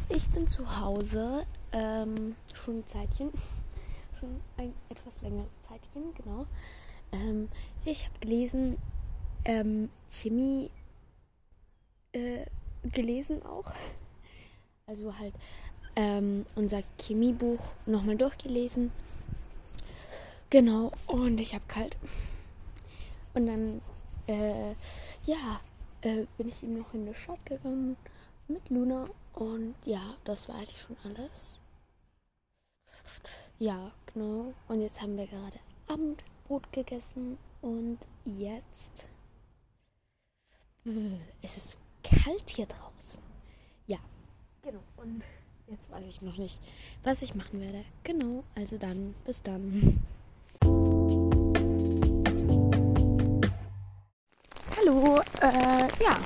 Ich 0.09 0.27
bin 0.27 0.45
zu 0.47 0.79
Hause. 0.79 1.45
Ähm, 1.71 2.35
schon 2.53 2.79
ein 2.79 2.87
Zeitchen. 2.87 3.29
Schon 4.19 4.39
ein 4.57 4.73
etwas 4.89 5.13
längeres 5.23 5.49
Zeitchen, 5.67 6.13
genau. 6.13 6.45
Ähm, 7.11 7.49
ich 7.85 8.05
habe 8.05 8.19
gelesen, 8.19 8.77
ähm, 9.45 9.89
Chemie 10.11 10.69
äh, 12.11 12.45
gelesen 12.83 13.41
auch. 13.43 13.71
Also 14.85 15.17
halt 15.17 15.33
ähm, 15.95 16.45
unser 16.55 16.83
Chemiebuch 16.99 17.59
nochmal 17.87 18.15
durchgelesen. 18.15 18.91
Genau, 20.51 20.91
und 21.07 21.39
ich 21.39 21.53
habe 21.53 21.63
kalt. 21.69 21.97
Und 23.33 23.47
dann, 23.47 23.81
äh, 24.27 24.75
ja, 25.25 25.61
äh, 26.01 26.25
bin 26.37 26.49
ich 26.49 26.61
eben 26.61 26.77
noch 26.79 26.93
in 26.93 27.05
die 27.05 27.15
Stadt 27.15 27.45
gegangen 27.45 27.95
mit 28.49 28.69
Luna. 28.69 29.07
Und 29.33 29.75
ja, 29.85 30.17
das 30.25 30.49
war 30.49 30.57
eigentlich 30.57 30.81
schon 30.81 30.97
alles. 31.05 31.57
Ja, 33.59 33.93
genau. 34.13 34.53
Und 34.67 34.81
jetzt 34.81 35.01
haben 35.01 35.15
wir 35.15 35.25
gerade 35.25 35.57
Abendbrot 35.87 36.69
gegessen. 36.73 37.37
Und 37.61 37.99
jetzt. 38.25 39.07
Äh, 40.85 41.15
es 41.41 41.55
ist 41.55 41.77
kalt 42.03 42.49
hier 42.49 42.65
draußen. 42.65 43.21
Ja, 43.87 43.99
genau. 44.63 44.83
Und 44.97 45.23
jetzt 45.67 45.89
weiß 45.89 46.03
ich 46.09 46.21
noch 46.21 46.35
nicht, 46.35 46.59
was 47.03 47.21
ich 47.21 47.35
machen 47.35 47.61
werde. 47.61 47.85
Genau, 48.03 48.43
also 48.53 48.77
dann, 48.77 49.15
bis 49.23 49.41
dann. 49.41 50.03
äh, 55.41 56.03
ja. 56.03 56.17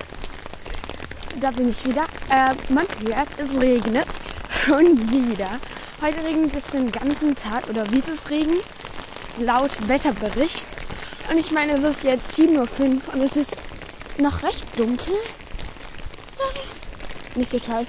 Da 1.39 1.51
bin 1.51 1.69
ich 1.69 1.85
wieder. 1.85 2.03
Äh, 2.29 2.53
man 2.71 2.85
hört, 3.05 3.27
es 3.37 3.61
regnet. 3.61 4.07
Schon 4.63 4.97
wieder. 5.11 5.59
Heute 6.01 6.23
regnet 6.23 6.55
es 6.55 6.65
den 6.65 6.91
ganzen 6.91 7.35
Tag 7.35 7.69
oder 7.69 7.89
wird 7.91 8.07
es 8.07 8.29
regnen? 8.29 8.59
Laut 9.37 9.87
Wetterbericht. 9.87 10.65
Und 11.29 11.37
ich 11.37 11.51
meine, 11.51 11.73
es 11.73 11.83
ist 11.83 12.03
jetzt 12.03 12.37
7.05 12.37 12.57
Uhr 12.57 13.13
und 13.13 13.21
es 13.21 13.35
ist 13.35 13.57
noch 14.19 14.43
recht 14.43 14.65
dunkel. 14.77 15.13
Nicht 17.35 17.51
so 17.51 17.59
toll. 17.59 17.85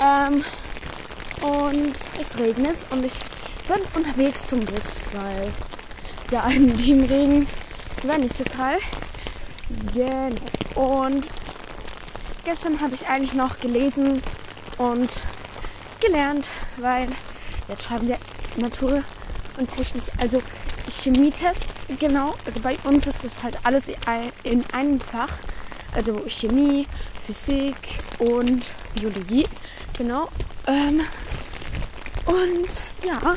Ähm, 0.00 0.44
und 1.42 1.96
es 2.18 2.38
regnet 2.38 2.76
und 2.90 3.04
ich 3.04 3.12
bin 3.68 3.82
unterwegs 3.94 4.46
zum 4.46 4.64
Bus, 4.64 4.84
weil 5.12 5.52
ja, 6.30 6.46
in 6.50 6.76
dem 6.76 7.04
Regen 7.04 7.46
wäre 8.02 8.18
nicht 8.18 8.36
so 8.36 8.44
toll. 8.44 8.78
Genau. 9.96 10.34
Und 10.74 11.26
gestern 12.44 12.78
habe 12.82 12.94
ich 12.94 13.06
eigentlich 13.06 13.32
noch 13.32 13.58
gelesen 13.60 14.22
und 14.76 15.10
gelernt, 16.00 16.50
weil 16.76 17.08
jetzt 17.68 17.84
schreiben 17.84 18.06
wir 18.08 18.18
Natur 18.58 19.02
und 19.58 19.68
Technik, 19.68 20.02
also 20.18 20.42
Chemietest, 20.86 21.66
genau. 21.98 22.34
Also 22.44 22.60
bei 22.60 22.76
uns 22.84 23.06
ist 23.06 23.24
das 23.24 23.42
halt 23.42 23.58
alles 23.64 23.84
in 24.42 24.64
einem 24.72 25.00
Fach. 25.00 25.32
Also 25.94 26.22
Chemie, 26.28 26.86
Physik 27.26 27.76
und 28.18 28.66
Biologie, 28.94 29.46
genau. 29.96 30.28
Ähm, 30.66 31.00
und 32.26 32.68
ja, 33.02 33.34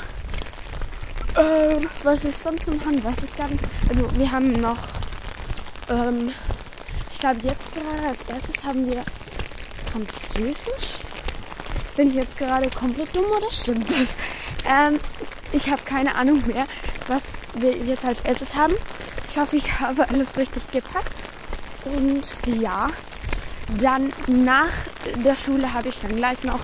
äh, 1.41 1.85
was 2.03 2.25
ist 2.25 2.43
sonst 2.43 2.67
noch 2.67 2.85
haben, 2.85 3.01
weiß 3.01 3.23
ich 3.23 3.37
gar 3.37 3.47
nicht. 3.47 3.63
Also 3.87 4.09
wir 4.17 4.29
haben 4.29 4.51
noch 4.59 4.98
ähm, 5.89 6.31
ich 7.11 7.19
glaube, 7.19 7.39
jetzt 7.43 7.73
gerade 7.73 8.07
als 8.07 8.19
erstes 8.27 8.63
haben 8.63 8.91
wir 8.91 9.03
Französisch. 9.91 10.99
Bin 11.95 12.09
ich 12.09 12.15
jetzt 12.15 12.37
gerade 12.37 12.69
komplett 12.69 13.15
dumm 13.15 13.25
oder 13.25 13.51
stimmt 13.51 13.89
das? 13.89 14.09
Ähm, 14.65 14.99
ich 15.51 15.69
habe 15.69 15.81
keine 15.83 16.15
Ahnung 16.15 16.41
mehr, 16.45 16.65
was 17.07 17.21
wir 17.55 17.75
jetzt 17.75 18.05
als 18.05 18.21
erstes 18.21 18.55
haben. 18.55 18.73
Ich 19.27 19.37
hoffe, 19.37 19.57
ich 19.57 19.79
habe 19.79 20.07
alles 20.09 20.37
richtig 20.37 20.69
gepackt. 20.71 21.11
Und 21.85 22.35
ja, 22.45 22.87
dann 23.81 24.13
nach 24.27 24.71
der 25.15 25.35
Schule 25.35 25.73
habe 25.73 25.89
ich 25.89 25.99
dann 25.99 26.15
gleich 26.15 26.43
noch 26.43 26.59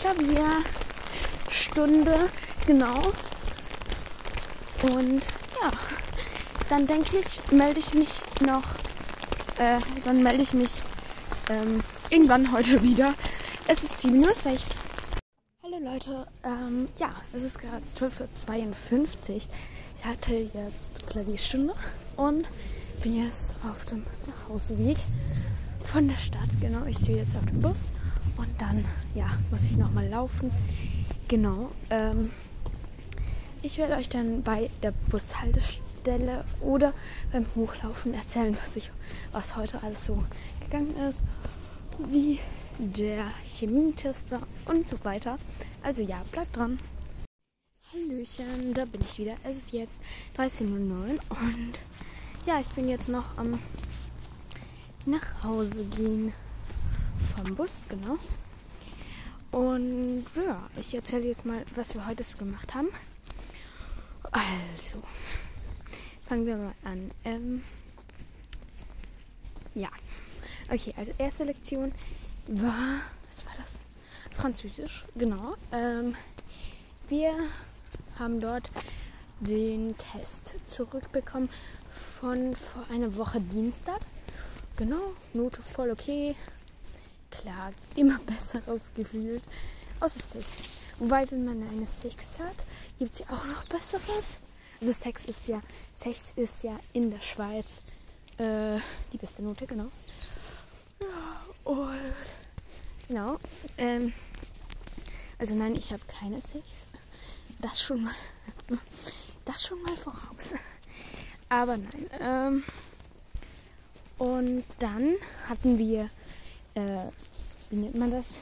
Klavierstunde. 0.00 2.28
Genau. 2.66 3.12
Und 4.82 5.22
ja, 5.60 5.70
dann 6.72 6.86
denke 6.86 7.18
ich, 7.18 7.52
melde 7.52 7.80
ich 7.80 7.92
mich 7.92 8.22
noch, 8.40 8.64
äh, 9.58 9.78
dann 10.06 10.22
melde 10.22 10.42
ich 10.42 10.54
mich 10.54 10.80
ähm, 11.50 11.82
irgendwann 12.08 12.50
heute 12.50 12.82
wieder. 12.82 13.12
Es 13.68 13.84
ist 13.84 13.98
7.06 13.98 14.16
Uhr. 14.16 14.82
Hallo 15.62 15.76
Leute, 15.84 16.26
ähm, 16.42 16.88
ja, 16.98 17.10
es 17.34 17.42
ist 17.42 17.58
gerade 17.58 17.82
12.52 17.98 19.28
Uhr. 19.28 19.36
Ich 19.36 19.48
hatte 20.02 20.32
jetzt 20.32 21.06
Klavierstunde 21.08 21.74
und 22.16 22.48
bin 23.02 23.22
jetzt 23.22 23.54
auf 23.70 23.84
dem 23.84 24.02
Nachhauseweg 24.26 24.96
von 25.84 26.08
der 26.08 26.16
Stadt. 26.16 26.58
Genau, 26.58 26.86
ich 26.86 27.04
gehe 27.04 27.18
jetzt 27.18 27.36
auf 27.36 27.44
den 27.44 27.60
Bus 27.60 27.92
und 28.38 28.48
dann, 28.58 28.82
ja, 29.14 29.26
muss 29.50 29.62
ich 29.64 29.76
nochmal 29.76 30.08
laufen. 30.08 30.50
Genau, 31.28 31.70
ähm, 31.90 32.30
ich 33.60 33.76
werde 33.76 33.96
euch 33.96 34.08
dann 34.08 34.42
bei 34.42 34.70
der 34.82 34.92
Bushaltestelle 35.10 35.91
Stelle 36.02 36.44
oder 36.60 36.92
beim 37.30 37.46
Hochlaufen 37.54 38.12
erzählen, 38.12 38.56
was, 38.60 38.74
ich, 38.74 38.90
was 39.30 39.54
heute 39.56 39.82
alles 39.84 40.04
so 40.04 40.24
gegangen 40.60 40.96
ist, 40.96 41.18
wie 42.10 42.40
der 42.78 43.30
Chemietest 43.44 44.32
war 44.32 44.42
und 44.66 44.88
so 44.88 44.96
weiter. 45.04 45.38
Also 45.82 46.02
ja, 46.02 46.22
bleibt 46.32 46.56
dran. 46.56 46.80
Hallöchen, 47.92 48.74
da 48.74 48.84
bin 48.84 49.00
ich 49.00 49.18
wieder. 49.18 49.34
Es 49.44 49.58
ist 49.58 49.72
jetzt 49.72 50.00
13.09 50.36 50.64
Uhr 50.66 51.18
und 51.30 51.78
ja, 52.46 52.58
ich 52.58 52.68
bin 52.70 52.88
jetzt 52.88 53.08
noch 53.08 53.38
am 53.38 53.52
nach 55.06 55.44
Hause 55.44 55.84
gehen 55.96 56.32
vom 57.34 57.54
Bus, 57.54 57.76
genau. 57.88 58.18
Und 59.52 60.24
ja, 60.34 60.68
ich 60.76 60.94
erzähle 60.94 61.26
jetzt 61.26 61.44
mal, 61.44 61.64
was 61.76 61.94
wir 61.94 62.06
heute 62.06 62.24
so 62.24 62.36
gemacht 62.38 62.74
haben. 62.74 62.88
Also, 64.32 65.02
fangen 66.32 66.46
wir 66.46 66.56
mal 66.56 66.74
an. 66.84 67.10
Ähm, 67.26 67.62
ja. 69.74 69.90
Okay, 70.70 70.94
also 70.96 71.12
erste 71.18 71.44
Lektion 71.44 71.92
war. 72.46 73.02
Was 73.28 73.44
war 73.44 73.52
das? 73.58 73.80
Französisch, 74.30 75.04
genau. 75.14 75.56
Ähm, 75.72 76.16
wir 77.10 77.34
haben 78.18 78.40
dort 78.40 78.70
den 79.40 79.94
Test 79.98 80.54
zurückbekommen 80.64 81.50
von 82.18 82.56
vor 82.56 82.86
einer 82.90 83.14
Woche 83.16 83.38
Dienstag. 83.38 84.00
Genau, 84.76 85.12
Note 85.34 85.60
voll 85.60 85.90
okay. 85.90 86.34
Klar, 87.30 87.74
immer 87.94 88.18
besseres 88.26 88.90
gefühlt. 88.94 89.42
Außer 90.00 90.20
6. 90.20 90.50
Wobei, 90.98 91.30
wenn 91.30 91.44
man 91.44 91.56
eine 91.56 91.86
6 92.00 92.38
hat, 92.38 92.64
gibt 92.98 93.12
es 93.12 93.18
ja 93.18 93.26
auch 93.26 93.44
noch 93.44 93.64
besseres. 93.64 94.38
Also 94.82 94.94
6 94.94 95.26
ist 95.26 95.46
ja, 95.46 95.62
6 95.92 96.32
ist 96.34 96.64
ja 96.64 96.76
in 96.92 97.12
der 97.12 97.20
Schweiz 97.20 97.82
äh, 98.36 98.80
die 99.12 99.16
beste 99.16 99.40
Note, 99.40 99.64
genau. 99.64 99.86
Und 101.62 102.00
genau. 103.06 103.38
Ähm, 103.78 104.12
also 105.38 105.54
nein, 105.54 105.76
ich 105.76 105.92
habe 105.92 106.02
keine 106.08 106.42
6. 106.42 106.88
Das 107.60 107.80
schon 107.80 108.02
mal. 108.02 108.14
Das 109.44 109.64
schon 109.64 109.80
mal 109.82 109.96
voraus. 109.96 110.54
Aber 111.48 111.76
nein. 111.76 112.10
Ähm, 112.18 112.64
und 114.18 114.64
dann 114.80 115.14
hatten 115.48 115.78
wir, 115.78 116.10
äh, 116.74 117.06
wie 117.70 117.76
nennt 117.76 117.94
man 117.94 118.10
das? 118.10 118.38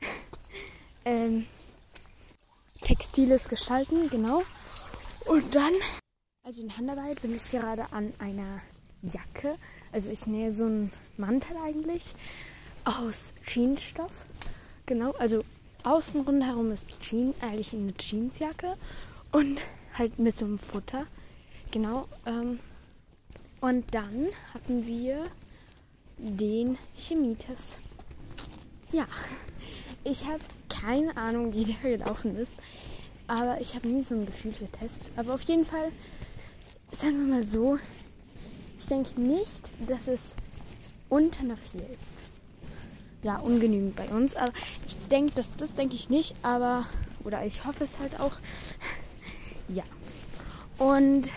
ähm, 1.04 1.46
textiles 2.80 3.48
Gestalten, 3.48 4.10
genau. 4.10 4.42
Und 5.26 5.54
dann, 5.54 5.72
also 6.44 6.62
in 6.62 6.76
Handarbeit 6.76 7.22
bin 7.22 7.34
ich 7.34 7.50
gerade 7.50 7.92
an 7.92 8.12
einer 8.18 8.60
Jacke. 9.02 9.56
Also 9.92 10.10
ich 10.10 10.26
nähe 10.26 10.52
so 10.52 10.64
einen 10.64 10.92
Mantel 11.16 11.56
eigentlich 11.64 12.14
aus 12.84 13.34
Jeansstoff. 13.46 14.26
Genau, 14.86 15.12
also 15.12 15.44
außen 15.84 16.22
rundherum 16.22 16.72
ist 16.72 16.86
Jeans, 17.00 17.34
eigentlich 17.40 17.72
eine 17.72 17.94
Jeansjacke 17.98 18.76
und 19.30 19.60
halt 19.94 20.18
mit 20.18 20.38
so 20.38 20.44
einem 20.44 20.58
Futter. 20.58 21.06
Genau. 21.70 22.06
Ähm, 22.26 22.58
und 23.60 23.94
dann 23.94 24.28
hatten 24.52 24.86
wir 24.86 25.24
den 26.18 26.78
Chemietest. 26.94 27.78
Ja, 28.90 29.06
ich 30.04 30.26
habe 30.26 30.42
keine 30.68 31.16
Ahnung, 31.16 31.54
wie 31.54 31.64
der 31.64 31.98
gelaufen 31.98 32.36
ist. 32.36 32.52
Aber 33.32 33.58
ich 33.62 33.74
habe 33.74 33.88
nie 33.88 34.02
so 34.02 34.14
ein 34.14 34.26
Gefühl 34.26 34.52
für 34.52 34.70
Tests. 34.70 35.10
Aber 35.16 35.32
auf 35.32 35.40
jeden 35.44 35.64
Fall, 35.64 35.90
sagen 36.90 37.26
wir 37.26 37.36
mal 37.36 37.42
so, 37.42 37.78
ich 38.78 38.84
denke 38.88 39.18
nicht, 39.18 39.70
dass 39.86 40.06
es 40.06 40.36
unter 41.08 41.40
einer 41.40 41.56
4 41.56 41.80
ist. 41.80 42.12
Ja, 43.22 43.38
ungenügend 43.38 43.96
bei 43.96 44.06
uns. 44.08 44.36
Aber 44.36 44.52
ich 44.86 44.98
denke, 45.08 45.32
das, 45.34 45.50
das 45.56 45.74
denke 45.74 45.94
ich 45.94 46.10
nicht. 46.10 46.34
Aber, 46.42 46.84
oder 47.24 47.42
ich 47.46 47.64
hoffe 47.64 47.84
es 47.84 47.98
halt 47.98 48.20
auch. 48.20 48.32
ja. 49.68 49.84
Und 50.76 51.30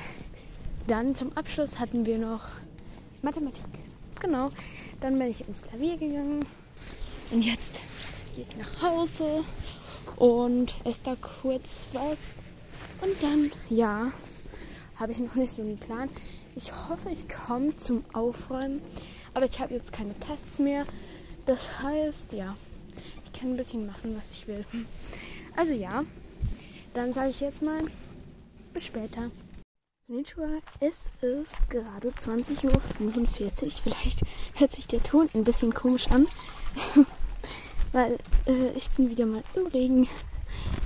dann 0.87 1.15
zum 1.15 1.31
Abschluss 1.37 1.79
hatten 1.79 2.05
wir 2.05 2.17
noch 2.17 2.41
Mathematik. 3.21 3.63
Genau. 4.19 4.51
Dann 4.99 5.17
bin 5.17 5.29
ich 5.29 5.47
ins 5.47 5.61
Klavier 5.61 5.95
gegangen. 5.95 6.43
Und 7.31 7.45
jetzt 7.45 7.79
gehe 8.35 8.45
ich 8.49 8.57
nach 8.57 8.81
Hause 8.81 9.45
und 10.15 10.75
esse 10.83 11.03
da 11.05 11.15
kurz 11.15 11.87
was. 11.93 12.35
Und 13.01 13.21
dann, 13.21 13.51
ja, 13.69 14.11
habe 14.97 15.11
ich 15.11 15.19
noch 15.19 15.35
nicht 15.35 15.55
so 15.55 15.61
einen 15.61 15.77
Plan. 15.77 16.09
Ich 16.55 16.71
hoffe, 16.71 17.09
ich 17.09 17.27
komme 17.27 17.75
zum 17.77 18.05
Aufräumen. 18.13 18.81
Aber 19.33 19.45
ich 19.45 19.59
habe 19.59 19.73
jetzt 19.73 19.91
keine 19.91 20.17
Tests 20.19 20.59
mehr. 20.59 20.85
Das 21.45 21.81
heißt, 21.81 22.31
ja, 22.31 22.55
ich 23.25 23.39
kann 23.39 23.51
ein 23.51 23.57
bisschen 23.57 23.85
machen, 23.85 24.15
was 24.17 24.31
ich 24.31 24.47
will. 24.47 24.65
Also 25.55 25.73
ja, 25.73 26.03
dann 26.93 27.13
sage 27.13 27.29
ich 27.29 27.41
jetzt 27.41 27.61
mal, 27.61 27.83
bis 28.73 28.85
später. 28.85 29.29
Es 30.79 30.95
ist 31.21 31.55
gerade 31.69 32.09
20.45 32.09 32.63
Uhr. 32.65 33.71
Vielleicht 33.83 34.21
hört 34.53 34.71
sich 34.71 34.87
der 34.87 35.01
Ton 35.01 35.29
ein 35.33 35.43
bisschen 35.43 35.73
komisch 35.73 36.07
an, 36.09 36.27
weil 37.95 38.17
äh, 38.45 38.71
ich 38.75 38.89
bin 38.91 39.09
wieder 39.09 39.25
mal 39.25 39.41
im 39.55 39.67
Regen, 39.67 40.09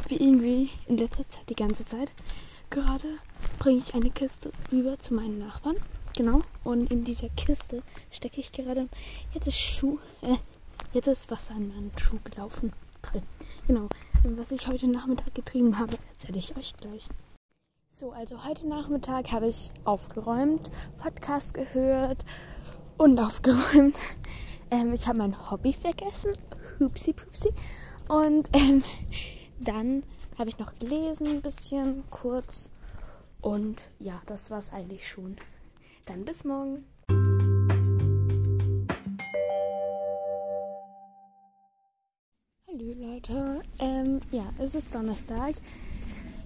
wie 0.07 0.17
irgendwie 0.17 0.69
in 0.87 0.97
letzter 0.97 1.27
Zeit 1.27 1.49
die 1.49 1.55
ganze 1.55 1.83
Zeit. 1.83 2.11
Gerade 2.69 3.07
bringe 3.57 3.79
ich 3.79 3.95
eine 3.95 4.11
Kiste 4.11 4.51
rüber 4.71 4.99
zu 4.99 5.15
meinen 5.15 5.39
Nachbarn. 5.39 5.75
Genau. 6.15 6.41
Und 6.63 6.91
in 6.91 7.03
dieser 7.03 7.29
Kiste 7.29 7.81
stecke 8.11 8.39
ich 8.39 8.51
gerade. 8.51 8.87
Jetzt 9.33 9.47
ist 9.47 9.59
Schuh. 9.59 9.97
Äh, 10.21 10.35
jetzt 10.93 11.07
ist 11.07 11.31
Wasser 11.31 11.55
in 11.55 11.69
meinen 11.69 11.91
Schuh 11.97 12.19
gelaufen. 12.23 12.73
Toll. 13.01 13.23
Genau. 13.65 13.89
Was 14.23 14.51
ich 14.51 14.67
heute 14.67 14.87
Nachmittag 14.87 15.33
getrieben 15.33 15.79
habe, 15.79 15.97
erzähle 16.11 16.37
ich 16.37 16.55
euch 16.57 16.75
gleich. 16.77 17.07
So, 17.89 18.11
also 18.11 18.45
heute 18.45 18.67
Nachmittag 18.67 19.31
habe 19.31 19.47
ich 19.47 19.71
aufgeräumt, 19.83 20.69
Podcast 20.99 21.55
gehört 21.55 22.23
und 22.99 23.19
aufgeräumt. 23.19 23.99
Ähm, 24.69 24.93
ich 24.93 25.07
habe 25.07 25.17
mein 25.17 25.49
Hobby 25.49 25.73
vergessen. 25.73 26.33
Hupsi 26.79 27.13
pupsi. 27.13 27.49
Und 28.07 28.49
ähm, 28.53 28.83
dann 29.59 30.03
habe 30.37 30.49
ich 30.49 30.57
noch 30.57 30.73
gelesen, 30.79 31.27
ein 31.27 31.41
bisschen 31.41 32.03
kurz. 32.09 32.69
Und 33.41 33.81
ja, 33.99 34.21
das 34.25 34.49
war 34.51 34.59
es 34.59 34.71
eigentlich 34.71 35.07
schon. 35.07 35.37
Dann 36.05 36.25
bis 36.25 36.43
morgen. 36.43 36.85
Hallo 42.67 42.93
Leute. 42.95 43.61
Ähm, 43.79 44.21
ja, 44.31 44.51
es 44.57 44.75
ist 44.75 44.93
Donnerstag. 44.95 45.55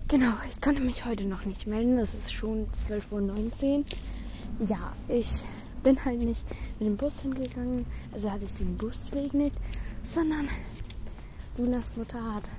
Genau, 0.07 0.33
ich 0.49 0.59
konnte 0.61 0.81
mich 0.81 1.05
heute 1.05 1.25
noch 1.25 1.45
nicht 1.45 1.65
melden. 1.65 1.97
Es 1.97 2.13
ist 2.13 2.33
schon 2.33 2.67
12.19 2.89 3.79
Uhr. 3.79 3.85
Ja, 4.67 4.93
ich 5.07 5.27
bin 5.83 6.03
halt 6.03 6.19
nicht 6.19 6.45
mit 6.79 6.87
dem 6.87 6.97
Bus 6.97 7.21
hingegangen. 7.21 7.85
Also 8.11 8.31
hatte 8.31 8.45
ich 8.45 8.55
den 8.55 8.77
Busweg 8.77 9.33
nicht, 9.33 9.55
sondern 10.03 10.47
Lunas 11.57 11.95
Mutter 11.95 12.35
hat 12.35 12.49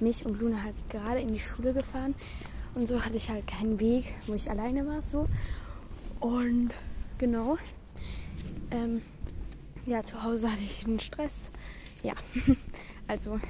mich 0.00 0.24
und 0.24 0.40
Luna 0.40 0.62
halt 0.62 0.76
gerade 0.90 1.20
in 1.20 1.32
die 1.32 1.40
Schule 1.40 1.72
gefahren. 1.72 2.14
Und 2.74 2.86
so 2.86 3.04
hatte 3.04 3.16
ich 3.16 3.28
halt 3.28 3.46
keinen 3.46 3.80
Weg, 3.80 4.14
wo 4.26 4.34
ich 4.34 4.50
alleine 4.50 4.86
war. 4.86 5.02
So. 5.02 5.26
Und 6.20 6.70
genau. 7.18 7.58
Ähm, 8.70 9.02
ja, 9.86 10.04
zu 10.04 10.22
Hause 10.22 10.50
hatte 10.50 10.62
ich 10.62 10.84
den 10.84 11.00
Stress. 11.00 11.48
Ja, 12.02 12.14
also 13.08 13.40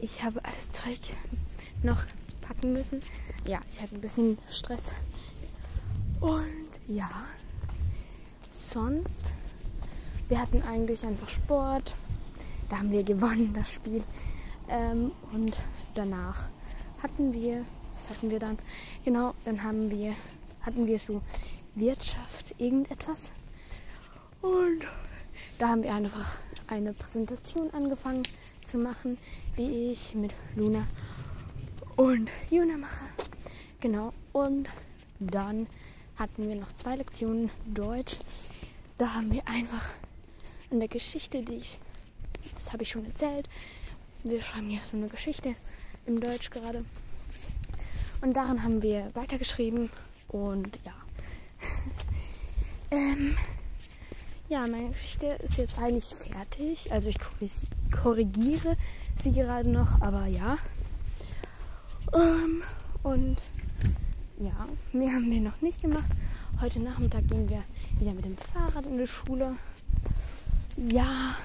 ich 0.00 0.22
habe 0.22 0.44
alles 0.44 0.70
Zeug 0.70 1.00
noch 1.82 2.04
packen 2.42 2.72
müssen. 2.72 3.02
Ja, 3.46 3.60
ich 3.70 3.80
hatte 3.80 3.94
ein 3.94 4.00
bisschen 4.00 4.38
Stress. 4.50 4.92
Und 6.20 6.44
ja, 6.86 7.10
sonst, 8.50 9.34
wir 10.28 10.40
hatten 10.40 10.62
eigentlich 10.62 11.04
einfach 11.04 11.28
Sport. 11.28 11.94
Da 12.68 12.78
haben 12.78 12.90
wir 12.90 13.02
gewonnen, 13.02 13.52
das 13.54 13.72
Spiel. 13.72 14.02
Ähm, 14.68 15.12
und 15.32 15.58
danach 15.94 16.44
hatten 17.02 17.32
wir, 17.32 17.64
was 17.94 18.10
hatten 18.10 18.30
wir 18.30 18.38
dann? 18.38 18.58
Genau, 19.04 19.34
dann 19.44 19.62
haben 19.62 19.90
wir, 19.90 20.14
hatten 20.62 20.86
wir 20.86 20.98
so 20.98 21.22
Wirtschaft, 21.74 22.54
irgendetwas. 22.58 23.32
Und 24.42 24.86
da 25.58 25.68
haben 25.68 25.82
wir 25.82 25.94
einfach 25.94 26.38
eine 26.66 26.92
Präsentation 26.92 27.70
angefangen 27.72 28.22
zu 28.66 28.78
machen, 28.78 29.16
die 29.56 29.90
ich 29.90 30.14
mit 30.14 30.34
Luna 30.54 30.86
und 31.96 32.30
Juna 32.50 32.76
mache. 32.76 33.04
Genau, 33.80 34.12
und 34.32 34.68
dann 35.18 35.66
hatten 36.16 36.48
wir 36.48 36.56
noch 36.56 36.72
zwei 36.74 36.96
Lektionen 36.96 37.50
Deutsch. 37.66 38.16
Da 38.98 39.14
haben 39.14 39.32
wir 39.32 39.42
einfach 39.48 39.90
an 40.70 40.80
der 40.80 40.88
Geschichte, 40.88 41.42
die 41.42 41.56
ich, 41.56 41.78
das 42.58 42.72
habe 42.72 42.82
ich 42.82 42.90
schon 42.90 43.06
erzählt, 43.06 43.48
wir 44.24 44.42
schreiben 44.42 44.70
ja 44.70 44.80
so 44.82 44.96
eine 44.96 45.08
Geschichte 45.08 45.54
im 46.06 46.20
Deutsch 46.20 46.50
gerade. 46.50 46.84
Und 48.20 48.36
daran 48.36 48.62
haben 48.64 48.82
wir 48.82 49.10
weitergeschrieben 49.14 49.90
und 50.26 50.76
ja. 50.84 50.92
ähm, 52.90 53.36
ja, 54.48 54.60
meine 54.66 54.90
Geschichte 54.90 55.26
ist 55.42 55.56
jetzt 55.56 55.78
eigentlich 55.78 56.06
fertig. 56.06 56.90
Also 56.92 57.10
ich 57.10 57.18
korrigiere 57.92 58.76
sie 59.22 59.32
gerade 59.32 59.68
noch, 59.68 60.00
aber 60.00 60.26
ja. 60.26 60.58
Ähm, 62.12 62.62
und 63.04 63.36
ja, 64.40 64.66
mehr 64.92 65.12
haben 65.12 65.30
wir 65.30 65.40
noch 65.40 65.60
nicht 65.60 65.80
gemacht. 65.80 66.10
Heute 66.60 66.80
Nachmittag 66.80 67.28
gehen 67.28 67.48
wir 67.48 67.62
wieder 68.00 68.12
mit 68.14 68.24
dem 68.24 68.36
Fahrrad 68.36 68.86
in 68.86 68.98
die 68.98 69.06
Schule. 69.06 69.54
Ja, 70.76 71.36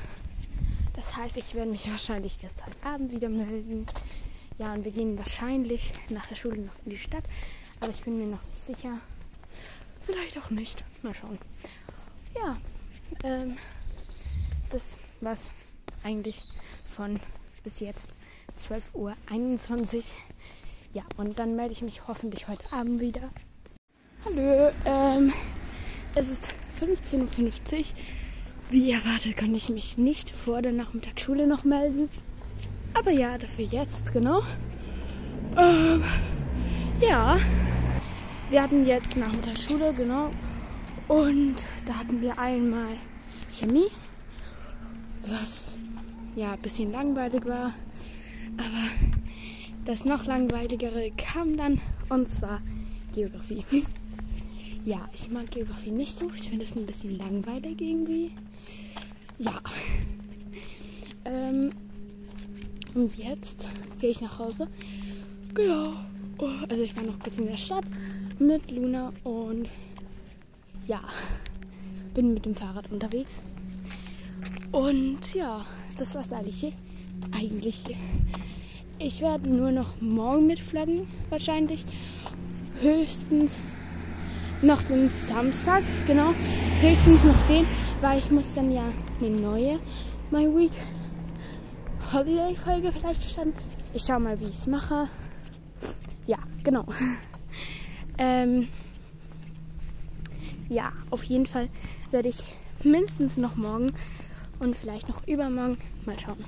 das 1.04 1.18
heißt, 1.18 1.38
ich 1.38 1.54
werde 1.54 1.70
mich 1.70 1.90
wahrscheinlich 1.92 2.38
heute 2.42 2.88
Abend 2.88 3.12
wieder 3.12 3.28
melden. 3.28 3.86
Ja, 4.58 4.74
und 4.74 4.86
wir 4.86 4.92
gehen 4.92 5.18
wahrscheinlich 5.18 5.92
nach 6.10 6.26
der 6.28 6.36
Schule 6.36 6.60
noch 6.60 6.74
in 6.86 6.92
die 6.92 6.98
Stadt. 6.98 7.26
Aber 7.82 7.92
ich 7.92 8.02
bin 8.04 8.18
mir 8.18 8.28
noch 8.28 8.44
nicht 8.44 8.60
sicher. 8.60 9.00
Vielleicht 10.06 10.38
auch 10.38 10.50
nicht. 10.50 10.84
Mal 11.02 11.14
schauen. 11.14 11.38
Ja, 12.36 12.58
ähm, 13.24 13.58
das 14.70 14.92
war's 15.20 15.52
eigentlich 16.04 16.46
von 16.96 17.20
bis 17.66 17.82
jetzt 17.82 18.10
12.21 18.66 18.94
Uhr. 18.94 20.04
Ja, 20.94 21.04
und 21.18 21.38
dann 21.38 21.58
melde 21.58 21.74
ich 21.74 21.82
mich 21.82 22.08
hoffentlich 22.08 22.48
heute 22.48 22.72
Abend 22.72 23.02
wieder. 23.02 23.30
Hallo, 24.24 24.72
ähm, 24.86 25.34
es 26.16 26.30
ist 26.30 26.54
15.50 26.80 27.18
Uhr. 27.18 27.84
Wie 28.70 28.92
erwartet 28.92 29.38
kann 29.38 29.54
ich 29.54 29.70
mich 29.70 29.98
nicht 29.98 30.30
vor 30.30 30.62
der 30.62 30.72
Nachmittagsschule 30.72 31.48
noch 31.48 31.64
melden. 31.64 32.10
Aber 32.94 33.12
ja, 33.12 33.38
dafür 33.38 33.66
jetzt, 33.66 34.12
genau. 34.14 34.42
Ähm, 35.58 36.04
ja, 37.02 37.40
wir 38.50 38.62
hatten 38.62 38.86
jetzt 38.86 39.18
Nachmittagsschule, 39.18 39.94
genau. 39.94 40.30
Und 41.08 41.56
da 41.86 41.96
hatten 41.96 42.22
wir 42.22 42.40
einmal 42.40 42.96
Chemie, 43.52 43.90
was 45.28 45.76
ja 46.36 46.54
ein 46.54 46.62
bisschen 46.62 46.92
langweilig 46.92 47.46
war. 47.46 47.74
Aber 48.58 48.88
das 49.86 50.06
noch 50.06 50.26
langweiligere 50.26 51.12
kam 51.18 51.58
dann 51.58 51.82
und 52.10 52.30
zwar 52.30 52.62
Geografie. 53.14 53.66
Ja, 54.86 55.08
ich 55.14 55.30
mag 55.30 55.50
Geografie 55.50 55.92
nicht 55.92 56.20
so. 56.20 56.30
Ich 56.36 56.50
finde 56.50 56.66
es 56.66 56.76
ein 56.76 56.86
bisschen 56.86 57.18
langweilig 57.18 57.80
irgendwie. 57.80 58.32
Ja. 59.40 59.62
Ähm, 61.26 61.72
und 62.94 63.18
jetzt 63.18 63.70
gehe 64.00 64.10
ich 64.10 64.22
nach 64.22 64.40
Hause. 64.40 64.68
Genau. 65.54 65.94
Also 66.70 66.84
ich 66.84 66.96
war 66.96 67.04
noch 67.04 67.20
kurz 67.20 67.38
in 67.38 67.48
der 67.48 67.58
Stadt 67.58 67.86
mit 68.40 68.72
Luna 68.72 69.14
und 69.24 69.70
ja, 70.88 71.02
bin 72.14 72.34
mit 72.34 72.46
dem 72.46 72.56
Fahrrad 72.56 72.92
unterwegs. 72.92 73.42
Und 74.72 75.34
ja, 75.34 75.66
das 75.98 76.16
war's 76.16 76.34
eigentlich. 76.34 76.74
Eigentlich. 77.32 77.84
Ich 79.00 79.22
werde 79.22 79.50
nur 79.50 79.72
noch 79.72 80.02
morgen 80.02 80.48
mitflaggen, 80.48 81.08
wahrscheinlich. 81.30 81.86
Höchstens 82.82 83.56
noch 84.62 84.82
den 84.84 85.10
Samstag, 85.10 85.84
genau. 86.08 86.34
Höchstens 86.82 87.24
noch 87.24 87.48
den, 87.48 87.66
weil 88.04 88.20
ich 88.20 88.30
muss 88.32 88.54
dann 88.54 88.70
ja 88.70 88.84
eine 89.22 89.30
neue 89.30 89.80
My 90.30 90.46
Week 90.54 90.74
Holiday 92.12 92.54
Folge 92.54 92.92
vielleicht 92.92 93.24
starten. 93.24 93.54
Ich 93.94 94.04
schau 94.04 94.20
mal, 94.20 94.38
wie 94.42 94.46
ich 94.46 94.58
es 94.58 94.68
mache. 94.68 95.08
Ja, 96.28 96.38
genau. 96.66 96.86
ähm, 98.18 98.68
ja, 100.68 100.92
auf 101.12 101.24
jeden 101.24 101.46
Fall 101.46 101.70
werde 102.12 102.28
ich 102.28 102.44
mindestens 102.84 103.38
noch 103.38 103.56
morgen 103.56 103.94
und 104.60 104.76
vielleicht 104.76 105.08
noch 105.08 105.26
übermorgen 105.26 105.78
mal 106.06 106.20
schauen. 106.20 106.44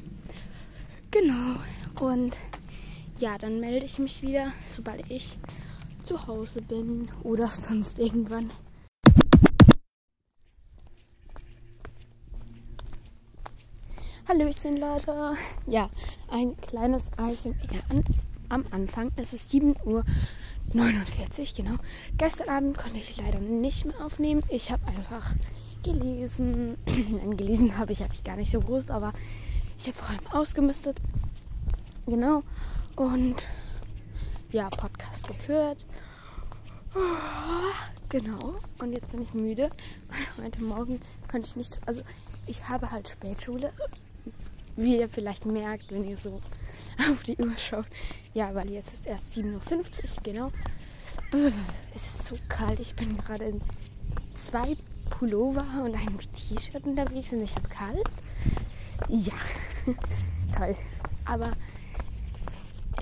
Genau. 1.12 1.56
Und 2.02 2.36
ja, 3.18 3.38
dann 3.38 3.62
melde 3.62 3.86
ich 3.86 3.98
mich 3.98 4.22
wieder, 4.22 4.52
sobald 4.76 5.10
ich 5.10 5.38
zu 6.04 6.28
Hause 6.28 6.62
bin 6.62 7.08
oder 7.24 7.48
sonst 7.48 7.98
irgendwann. 7.98 8.52
Hallöchen 14.28 14.78
Leute. 14.78 15.36
Ja, 15.68 15.88
ein 16.32 16.58
kleines 16.58 17.12
im 17.44 17.56
an, 17.90 18.04
am 18.50 18.66
Anfang. 18.72 19.12
Es 19.18 19.34
ist 19.34 19.52
7 19.52 19.76
Uhr 19.86 20.04
49, 20.74 21.54
genau. 21.54 21.76
Gestern 22.18 22.50
Abend 22.50 22.76
konnte 22.76 22.98
ich 22.98 23.18
leider 23.18 23.38
nicht 23.38 23.86
mehr 23.86 24.04
aufnehmen. 24.04 24.42
Ich 24.50 24.72
habe 24.72 24.84
einfach 24.88 25.32
gelesen. 25.84 26.76
gelesen 27.38 27.78
habe 27.78 27.94
ich, 27.94 28.02
habe 28.02 28.16
ich 28.16 28.24
gar 28.24 28.36
nicht 28.36 28.52
so 28.52 28.62
groß, 28.62 28.90
aber 28.90 29.14
ich 29.78 29.86
habe 29.86 29.96
vor 29.96 30.10
allem 30.10 30.28
ausgemistet. 30.32 31.00
Genau. 32.08 32.42
Und 32.96 33.48
ja, 34.52 34.72
Podcast 34.72 35.28
gehört. 35.28 35.86
Genau. 38.10 38.56
Und 38.80 38.92
jetzt 38.92 39.12
bin 39.12 39.22
ich 39.22 39.36
müde. 39.36 39.70
Heute 40.44 40.64
Morgen 40.64 41.00
konnte 41.30 41.48
ich 41.48 41.56
nicht. 41.56 41.80
Also, 41.86 42.02
ich 42.48 42.68
habe 42.68 42.90
halt 42.90 43.08
Spätschule. 43.08 43.72
Wie 44.76 44.98
ihr 44.98 45.10
vielleicht 45.10 45.46
merkt, 45.46 45.92
wenn 45.92 46.04
ihr 46.04 46.18
so 46.18 46.40
auf 47.12 47.24
die 47.24 47.38
Uhr 47.38 47.58
schaut. 47.58 47.88
Ja, 48.34 48.54
weil 48.54 48.70
jetzt 48.72 48.94
ist 48.94 49.08
erst 49.08 49.34
7.50 49.34 49.74
Uhr, 49.74 50.24
genau. 50.24 50.52
Es 51.94 52.06
ist 52.06 52.28
so 52.28 52.38
kalt. 52.50 52.80
Ich 52.80 52.96
bin 52.96 53.18
gerade 53.18 53.46
in 53.46 53.62
zwei 54.34 54.76
Pullover 55.10 55.66
und 55.84 55.96
einem 55.96 56.20
T-Shirt 56.20 56.86
unterwegs 56.86 57.32
und 57.34 57.42
ich 57.42 57.56
habe 57.56 57.68
kalt. 57.68 58.10
Ja, 59.10 59.34
toll. 60.58 60.76
Aber 61.26 61.52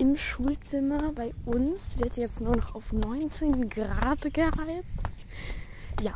im 0.00 0.16
Schulzimmer 0.16 1.12
bei 1.12 1.32
uns 1.44 1.98
wird 1.98 2.16
jetzt 2.16 2.40
nur 2.40 2.56
noch 2.56 2.74
auf 2.74 2.92
19 2.92 3.68
Grad 3.68 4.22
geheizt. 4.32 5.02
Ja. 6.00 6.14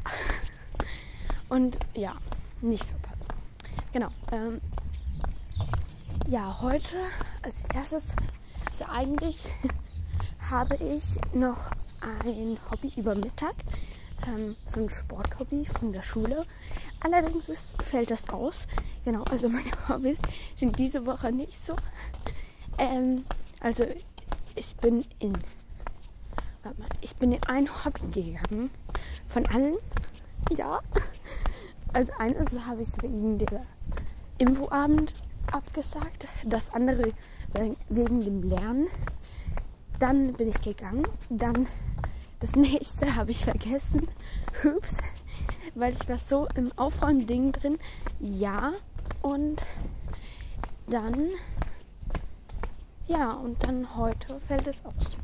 Und 1.49 1.79
ja, 1.94 2.16
nicht 2.61 2.85
so 2.85 2.97
toll. 3.03 3.16
Genau. 3.92 4.09
Ähm, 4.33 4.61
ja, 6.29 6.61
heute 6.61 6.97
als 7.43 7.64
erstes, 7.75 8.14
also 8.71 8.85
eigentlich 8.93 9.47
habe 10.51 10.77
ich 10.77 11.19
noch 11.33 11.71
ein 12.01 12.59
Hobby 12.71 12.93
über 12.97 13.14
Mittag, 13.14 13.55
ähm, 14.27 14.55
so 14.67 14.81
ein 14.81 14.91
Sporthobby 14.91 15.64
von 15.64 15.93
der 15.93 16.03
Schule. 16.03 16.45
Allerdings 17.01 17.49
ist, 17.49 17.83
fällt 17.83 18.11
das 18.11 18.29
aus. 18.29 18.69
Genau, 19.07 19.23
also 19.25 19.49
meine 19.49 19.71
Hobbys 19.88 20.19
sind 20.55 20.79
diese 20.79 21.07
Woche 21.07 21.33
nicht 21.33 21.67
so. 21.67 21.75
Ähm, 22.77 23.25
also 23.61 23.87
ich 24.55 24.77
bin 24.77 25.07
in, 25.21 25.33
warte 26.62 26.79
mal, 26.79 26.88
ich 27.01 27.17
bin 27.17 27.33
in 27.33 27.43
ein 27.45 27.69
Hobby 27.85 28.07
gegangen 28.23 28.71
von 29.27 29.47
allen. 29.47 29.77
Ja. 30.57 30.81
Also 31.95 32.12
eines 32.19 32.51
habe 32.67 32.83
ich 32.83 33.03
wegen 33.03 33.38
der 33.38 33.64
Infoabend 34.37 35.14
abgesagt, 35.52 36.26
das 36.44 36.72
andere 36.72 37.12
wegen 37.88 38.20
dem 38.24 38.42
Lernen. 38.42 38.87
Dann 39.98 40.34
bin 40.34 40.48
ich 40.48 40.61
gegangen. 40.61 41.06
Dann 41.28 41.66
das 42.40 42.54
nächste 42.56 43.14
habe 43.16 43.30
ich 43.30 43.44
vergessen. 43.44 44.08
Hübs. 44.62 44.98
Weil 45.74 45.94
ich 45.94 46.08
war 46.08 46.18
so 46.18 46.48
im 46.54 46.70
Aufräumen-Ding 46.76 47.52
drin. 47.52 47.78
Ja. 48.20 48.72
Und 49.22 49.64
dann 50.87 51.30
ja, 53.08 53.32
und 53.32 53.64
dann 53.64 53.96
heute 53.96 54.38
fällt 54.40 54.66
es 54.66 54.84
aus. 54.84 55.16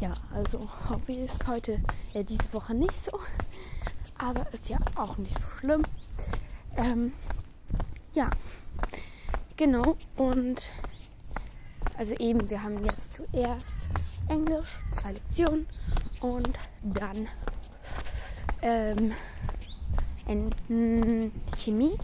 Ja, 0.00 0.14
also 0.32 0.68
Hobby 0.88 1.14
ist 1.14 1.48
heute 1.48 1.80
äh, 2.14 2.22
diese 2.22 2.52
Woche 2.52 2.74
nicht 2.74 2.92
so, 2.92 3.18
aber 4.18 4.46
ist 4.52 4.68
ja 4.68 4.78
auch 4.94 5.18
nicht 5.18 5.34
so 5.34 5.50
schlimm. 5.50 5.82
Ähm, 6.76 7.12
ja, 8.14 8.30
genau. 9.62 9.96
Und 10.16 10.70
also 11.96 12.14
eben, 12.14 12.50
wir 12.50 12.62
haben 12.62 12.84
jetzt 12.84 13.12
zuerst 13.12 13.88
Englisch, 14.28 14.80
zwei 14.94 15.12
Lektionen 15.12 15.66
und 16.20 16.58
dann 16.82 17.28
ähm, 18.60 19.12
Chemie 21.56 21.96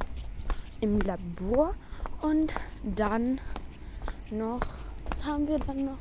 im 0.80 1.00
Labor 1.00 1.74
und 2.20 2.54
dann 2.84 3.40
noch 4.30 4.60
was 5.10 5.24
haben 5.24 5.48
wir 5.48 5.58
dann 5.58 5.86
noch? 5.86 5.98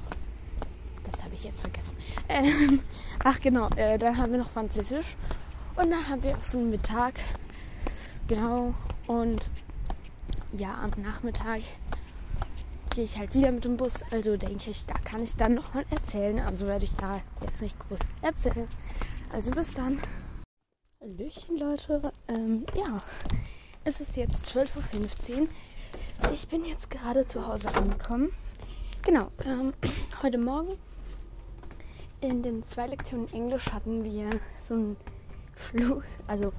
Das 1.10 1.24
habe 1.24 1.34
ich 1.34 1.43
jetzt 1.43 1.62
vergessen. 1.62 1.98
Ähm, 2.30 2.82
ach 3.24 3.39
genau, 3.39 3.70
äh, 3.78 3.98
dann 3.98 4.17
haben 4.17 4.34
wir 4.34 4.39
noch 4.39 4.50
Französisch. 4.50 5.15
Und 5.76 5.89
dann 5.89 6.08
haben 6.08 6.22
wir 6.22 6.38
schon 6.43 6.70
Mittag. 6.70 7.13
Genau. 8.28 8.74
Und 9.08 9.50
ja, 10.52 10.76
am 10.82 10.92
Nachmittag 11.02 11.62
gehe 12.90 13.04
ich 13.04 13.18
halt 13.18 13.34
wieder 13.34 13.52
mit 13.52 13.66
dem 13.66 13.78
Bus. 13.78 13.94
Also 14.12 14.38
denke 14.38 14.72
ich, 14.72 14.86
da 14.86 14.96
kann 14.96 15.22
ich 15.22 15.36
dann 15.36 15.54
nochmal 15.54 15.86
erzählen. 15.90 16.40
Also 16.40 16.68
werde 16.68 16.86
ich 16.86 16.96
da 16.96 17.22
jetzt 17.42 17.62
nicht 17.62 17.78
groß 17.80 18.00
erzählen. 18.22 18.68
Also 19.32 19.52
bis 19.52 19.74
dann. 19.74 20.00
Hallöchen, 21.00 21.58
Leute. 21.58 22.12
Ähm, 22.28 22.66
ja, 22.76 23.00
es 23.84 24.02
ist 24.02 24.18
jetzt 24.18 24.46
12.15 24.48 25.42
Uhr. 25.42 25.48
Ich 26.34 26.48
bin 26.48 26.66
jetzt 26.66 26.90
gerade 26.90 27.28
zu 27.28 27.46
Hause 27.46 27.74
angekommen. 27.76 28.32
Genau, 29.04 29.28
ähm, 29.46 29.74
heute 30.24 30.38
Morgen 30.38 30.78
in 32.22 32.42
den 32.42 32.64
zwei 32.64 32.88
Lektionen 32.88 33.32
Englisch 33.32 33.72
hatten 33.72 34.04
wir 34.04 34.40
so 34.68 34.74
ein 34.74 34.98
Flug, 35.56 36.04
also 36.26 36.52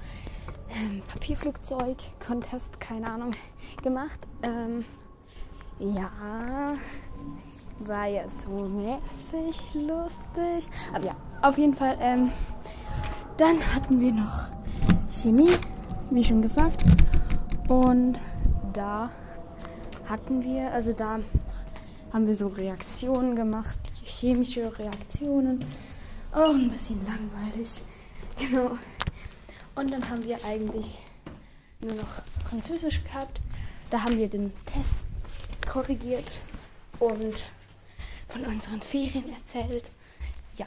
ähm, 0.71 1.03
Papierflugzeug-Contest, 1.09 2.81
keine 2.81 3.11
Ahnung, 3.11 3.31
gemacht. 3.83 4.21
Ähm, 4.43 4.85
ja, 5.79 6.11
war 7.81 8.07
jetzt 8.07 8.43
so 8.43 8.51
mäßig 8.51 9.75
lustig. 9.75 10.71
Aber 10.93 11.07
ja, 11.07 11.17
auf 11.43 11.59
jeden 11.59 11.75
Fall. 11.75 11.97
Ähm, 12.01 12.31
dann 13.37 13.59
hatten 13.75 14.01
wir 14.01 14.13
noch 14.13 14.49
Chemie, 15.09 15.53
wie 16.11 16.25
schon 16.25 16.43
gesagt. 16.43 16.83
Und 17.69 18.19
da 18.73 19.11
hatten 20.09 20.43
wir, 20.43 20.73
also 20.73 20.93
da 20.93 21.21
haben 22.13 22.27
wir 22.27 22.35
so 22.35 22.49
Reaktionen 22.49 23.37
gemacht, 23.37 23.79
chemische 24.03 24.77
Reaktionen. 24.79 25.65
Oh, 26.35 26.51
ein 26.51 26.71
bisschen 26.71 27.01
langweilig. 27.05 27.81
Genau. 28.39 28.79
Und 29.79 29.93
dann 29.93 30.11
haben 30.11 30.25
wir 30.25 30.45
eigentlich 30.45 30.99
nur 31.79 31.95
noch 31.95 32.23
Französisch 32.49 33.05
gehabt. 33.05 33.41
Da 33.91 34.03
haben 34.03 34.19
wir 34.19 34.29
den 34.29 34.53
Test 34.67 34.97
korrigiert 35.69 36.41
und 36.99 37.37
von 38.27 38.45
unseren 38.45 38.83
Ferien 38.83 39.33
erzählt. 39.33 39.89
Ja. 40.57 40.67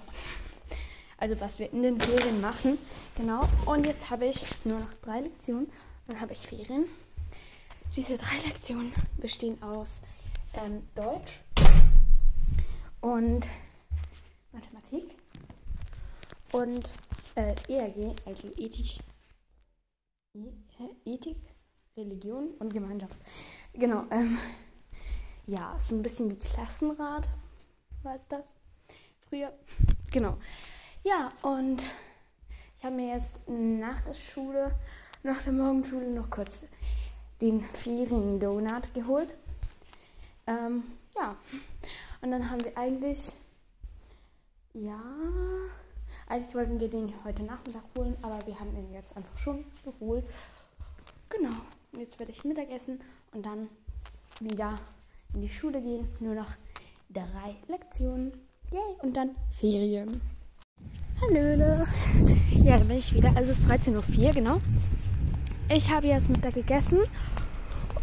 Also 1.17 1.38
was 1.41 1.60
wir 1.60 1.74
in 1.74 1.84
den 1.84 2.00
Ferien 2.00 2.39
machen. 2.39 2.78
Genau. 3.17 3.41
Und 3.65 3.86
jetzt 3.86 4.10
habe 4.10 4.28
ich 4.28 4.45
nur 4.63 4.80
noch 4.80 4.93
drei 5.02 5.19
Lektionen. 5.19 5.69
Dann 6.08 6.21
habe 6.21 6.32
ich 6.32 6.47
Ferien. 6.47 6.86
Diese 7.97 8.17
drei 8.17 8.38
Lektionen 8.47 8.93
bestehen 9.17 9.62
aus 9.62 10.04
ähm, 10.54 10.84
Deutsch 10.95 11.41
und 13.02 13.45
Mathematik 14.54 15.17
und 16.54 16.89
äh, 17.36 17.56
ERG, 17.67 18.15
also 18.26 18.48
ethisch, 18.58 19.00
e 20.34 20.52
Ethik, 21.06 21.38
Religion 21.98 22.52
und 22.60 22.74
Gemeinschaft. 22.74 23.17
Genau. 23.74 24.06
Ähm, 24.12 24.38
ja, 25.48 25.78
so 25.80 25.96
ein 25.96 26.02
bisschen 26.02 26.32
wie 26.32 26.39
Klassenrat, 26.39 27.28
war 28.04 28.15
es 28.15 28.28
das? 28.28 28.56
Früher. 29.30 29.54
Genau. 30.12 30.36
Ja, 31.06 31.32
und 31.41 31.94
ich 32.76 32.84
habe 32.84 32.96
mir 32.96 33.13
jetzt 33.13 33.39
nach 33.48 34.02
der 34.02 34.13
Schule, 34.13 34.78
nach 35.24 35.41
der 35.44 35.54
Morgenschule 35.54 36.10
noch 36.10 36.30
kurz 36.30 36.65
den 37.39 37.62
Ferien-Donut 37.62 38.94
geholt. 38.94 39.38
Ähm, 40.48 40.84
ja, 41.15 41.38
und 42.22 42.32
dann 42.32 42.50
haben 42.50 42.62
wir 42.63 42.78
eigentlich, 42.78 43.32
ja, 44.74 45.00
eigentlich 46.28 46.56
wollten 46.56 46.80
wir 46.80 46.89
den 46.89 47.13
heute 47.24 47.43
Nachmittag 47.43 47.84
holen, 47.97 48.15
aber 48.21 48.45
wir 48.45 48.60
haben 48.60 48.76
ihn 48.76 48.91
jetzt 48.93 49.15
einfach 49.15 49.38
schon 49.38 49.65
geholt. 49.84 50.26
Genau, 51.30 51.56
jetzt 51.97 52.19
werde 52.19 52.32
ich 52.32 52.43
Mittagessen 52.43 53.00
und 53.34 53.45
dann 53.45 53.69
wieder 54.39 54.80
in 55.34 55.41
die 55.41 55.50
Schule 55.50 55.82
gehen. 55.82 56.08
Nur 56.19 56.36
noch 56.36 56.52
drei 57.10 57.56
Lektionen. 57.67 58.32
Yay, 58.71 58.95
und 59.02 59.15
dann 59.15 59.36
Ferien. 59.52 60.21
Hallöle. 61.21 61.86
Ja, 62.52 62.78
da 62.78 62.84
bin 62.84 62.97
ich 62.97 63.13
wieder. 63.13 63.30
Also 63.36 63.52
es 63.52 63.60
ist 63.60 63.69
13.04 63.69 64.28
Uhr, 64.28 64.34
genau. 64.34 64.62
Ich 65.69 65.89
habe 65.89 66.08
jetzt 66.08 66.30
Mittag 66.30 66.54
gegessen 66.54 67.00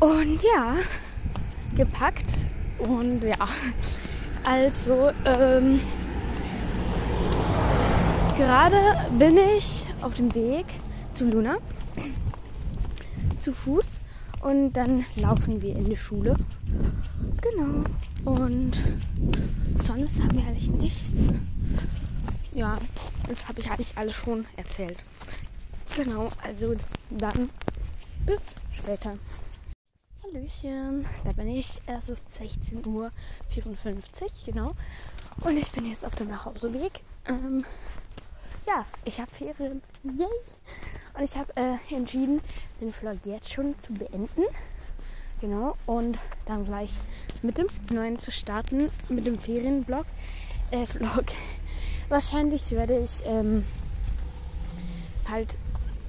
und 0.01 0.43
ja, 0.43 0.77
gepackt. 1.77 2.47
Und 2.79 3.23
ja, 3.25 3.49
also 4.45 5.11
ähm, 5.25 5.81
gerade 8.39 8.77
bin 9.19 9.37
ich 9.37 9.85
auf 10.01 10.15
dem 10.15 10.33
Weg 10.33 10.67
zu 11.13 11.25
Luna 11.25 11.57
zu 13.41 13.53
Fuß 13.53 13.85
und 14.43 14.75
dann 14.75 15.05
laufen 15.17 15.61
wir 15.61 15.75
in 15.75 15.87
die 15.87 15.97
Schule. 15.97 16.37
Genau. 17.43 17.83
Und 18.25 18.77
sonst 19.75 20.21
haben 20.21 20.37
wir 20.37 20.47
eigentlich 20.47 20.71
nichts. 20.71 21.33
Ja, 22.55 22.79
das 23.29 23.49
habe 23.49 23.61
ich 23.61 23.69
eigentlich 23.73 23.93
alles 23.97 24.15
schon 24.15 24.47
erzählt. 24.57 24.99
Genau, 25.97 26.29
also 26.41 26.77
dann 27.11 27.51
bis 28.25 28.43
später. 28.71 29.15
Hallöchen, 30.23 31.05
da 31.25 31.33
bin 31.33 31.49
ich. 31.49 31.81
Es 31.87 32.09
ist 32.09 32.25
16.54 32.41 32.87
Uhr, 32.87 33.11
genau. 34.47 34.73
Und 35.41 35.57
ich 35.57 35.73
bin 35.73 35.87
jetzt 35.87 36.05
auf 36.05 36.15
dem 36.15 36.29
Nachhauseweg. 36.29 37.01
Ähm, 37.27 37.65
ja, 38.69 38.85
ich 39.05 39.19
habe 39.19 39.31
Ferien. 39.33 39.83
Yay! 40.05 40.27
Und 41.15 41.25
ich 41.25 41.37
habe 41.37 41.51
äh, 41.57 41.95
entschieden, 41.95 42.41
den 42.81 42.93
Vlog 42.93 43.19
jetzt 43.25 43.53
schon 43.53 43.75
zu 43.81 43.95
beenden. 43.95 44.43
Genau. 45.41 45.77
Und 45.87 46.19
dann 46.47 46.67
gleich 46.67 46.95
mit 47.43 47.59
dem 47.59 47.67
neuen 47.91 48.19
zu 48.19 48.31
starten, 48.31 48.91
mit 49.09 49.27
dem 49.27 49.39
Ferienblog. 49.39 50.05
Äh, 50.71 50.87
Vlog. 50.87 51.25
Wahrscheinlich 52.09 52.71
werde 52.71 52.99
ich 52.99 53.23
ähm, 53.25 53.65
halt 55.31 55.57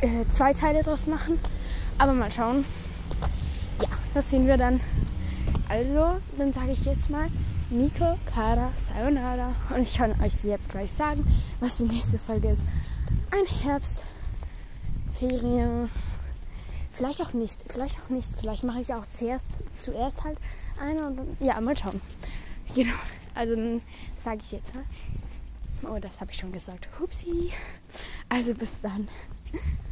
äh, 0.02 0.28
zwei 0.28 0.54
Teile 0.54 0.84
draus 0.84 1.08
machen. 1.08 1.39
Aber 1.98 2.13
mal 2.13 2.32
schauen. 2.32 2.65
Ja, 3.82 3.89
das 4.13 4.30
sehen 4.30 4.48
wir 4.48 4.58
dann. 4.58 4.82
Also, 5.69 6.19
dann 6.38 6.52
sage 6.52 6.72
ich 6.72 6.84
jetzt 6.86 7.10
mal 7.10 7.30
Nico, 7.71 8.17
Kara, 8.25 8.71
Sayonara. 8.88 9.53
Und 9.69 9.84
ich 9.84 9.93
kann 9.93 10.19
euch 10.21 10.43
jetzt 10.43 10.69
gleich 10.69 10.91
sagen, 10.91 11.23
was 11.60 11.77
die 11.77 11.84
nächste 11.84 12.17
Folge 12.17 12.49
ist. 12.49 12.62
Ein 13.32 13.45
Herbst, 13.63 14.03
Ferien. 15.19 15.89
Vielleicht 16.91 17.21
auch 17.21 17.34
nicht. 17.34 17.63
Vielleicht 17.67 17.99
auch 17.99 18.10
nicht. 18.10 18.29
Vielleicht 18.39 18.63
mache 18.63 18.82
ich 18.82 18.91
auch 18.91 19.05
zuerst, 19.13 19.51
zuerst 19.79 20.23
halt 20.23 20.39
eine 20.82 21.05
und 21.05 21.17
dann. 21.17 21.38
Ja, 21.39 21.60
mal 21.62 21.77
schauen. 21.77 22.01
Genau. 22.75 22.93
Also 23.34 23.55
dann 23.55 23.82
sage 24.15 24.41
ich 24.43 24.51
jetzt 24.51 24.75
mal. 24.75 24.84
Oh, 25.89 25.97
das 25.99 26.21
habe 26.21 26.29
ich 26.29 26.38
schon 26.38 26.51
gesagt. 26.51 26.88
Hupsi. 26.99 27.51
Also 28.29 28.53
bis 28.53 28.82
dann. 28.82 29.08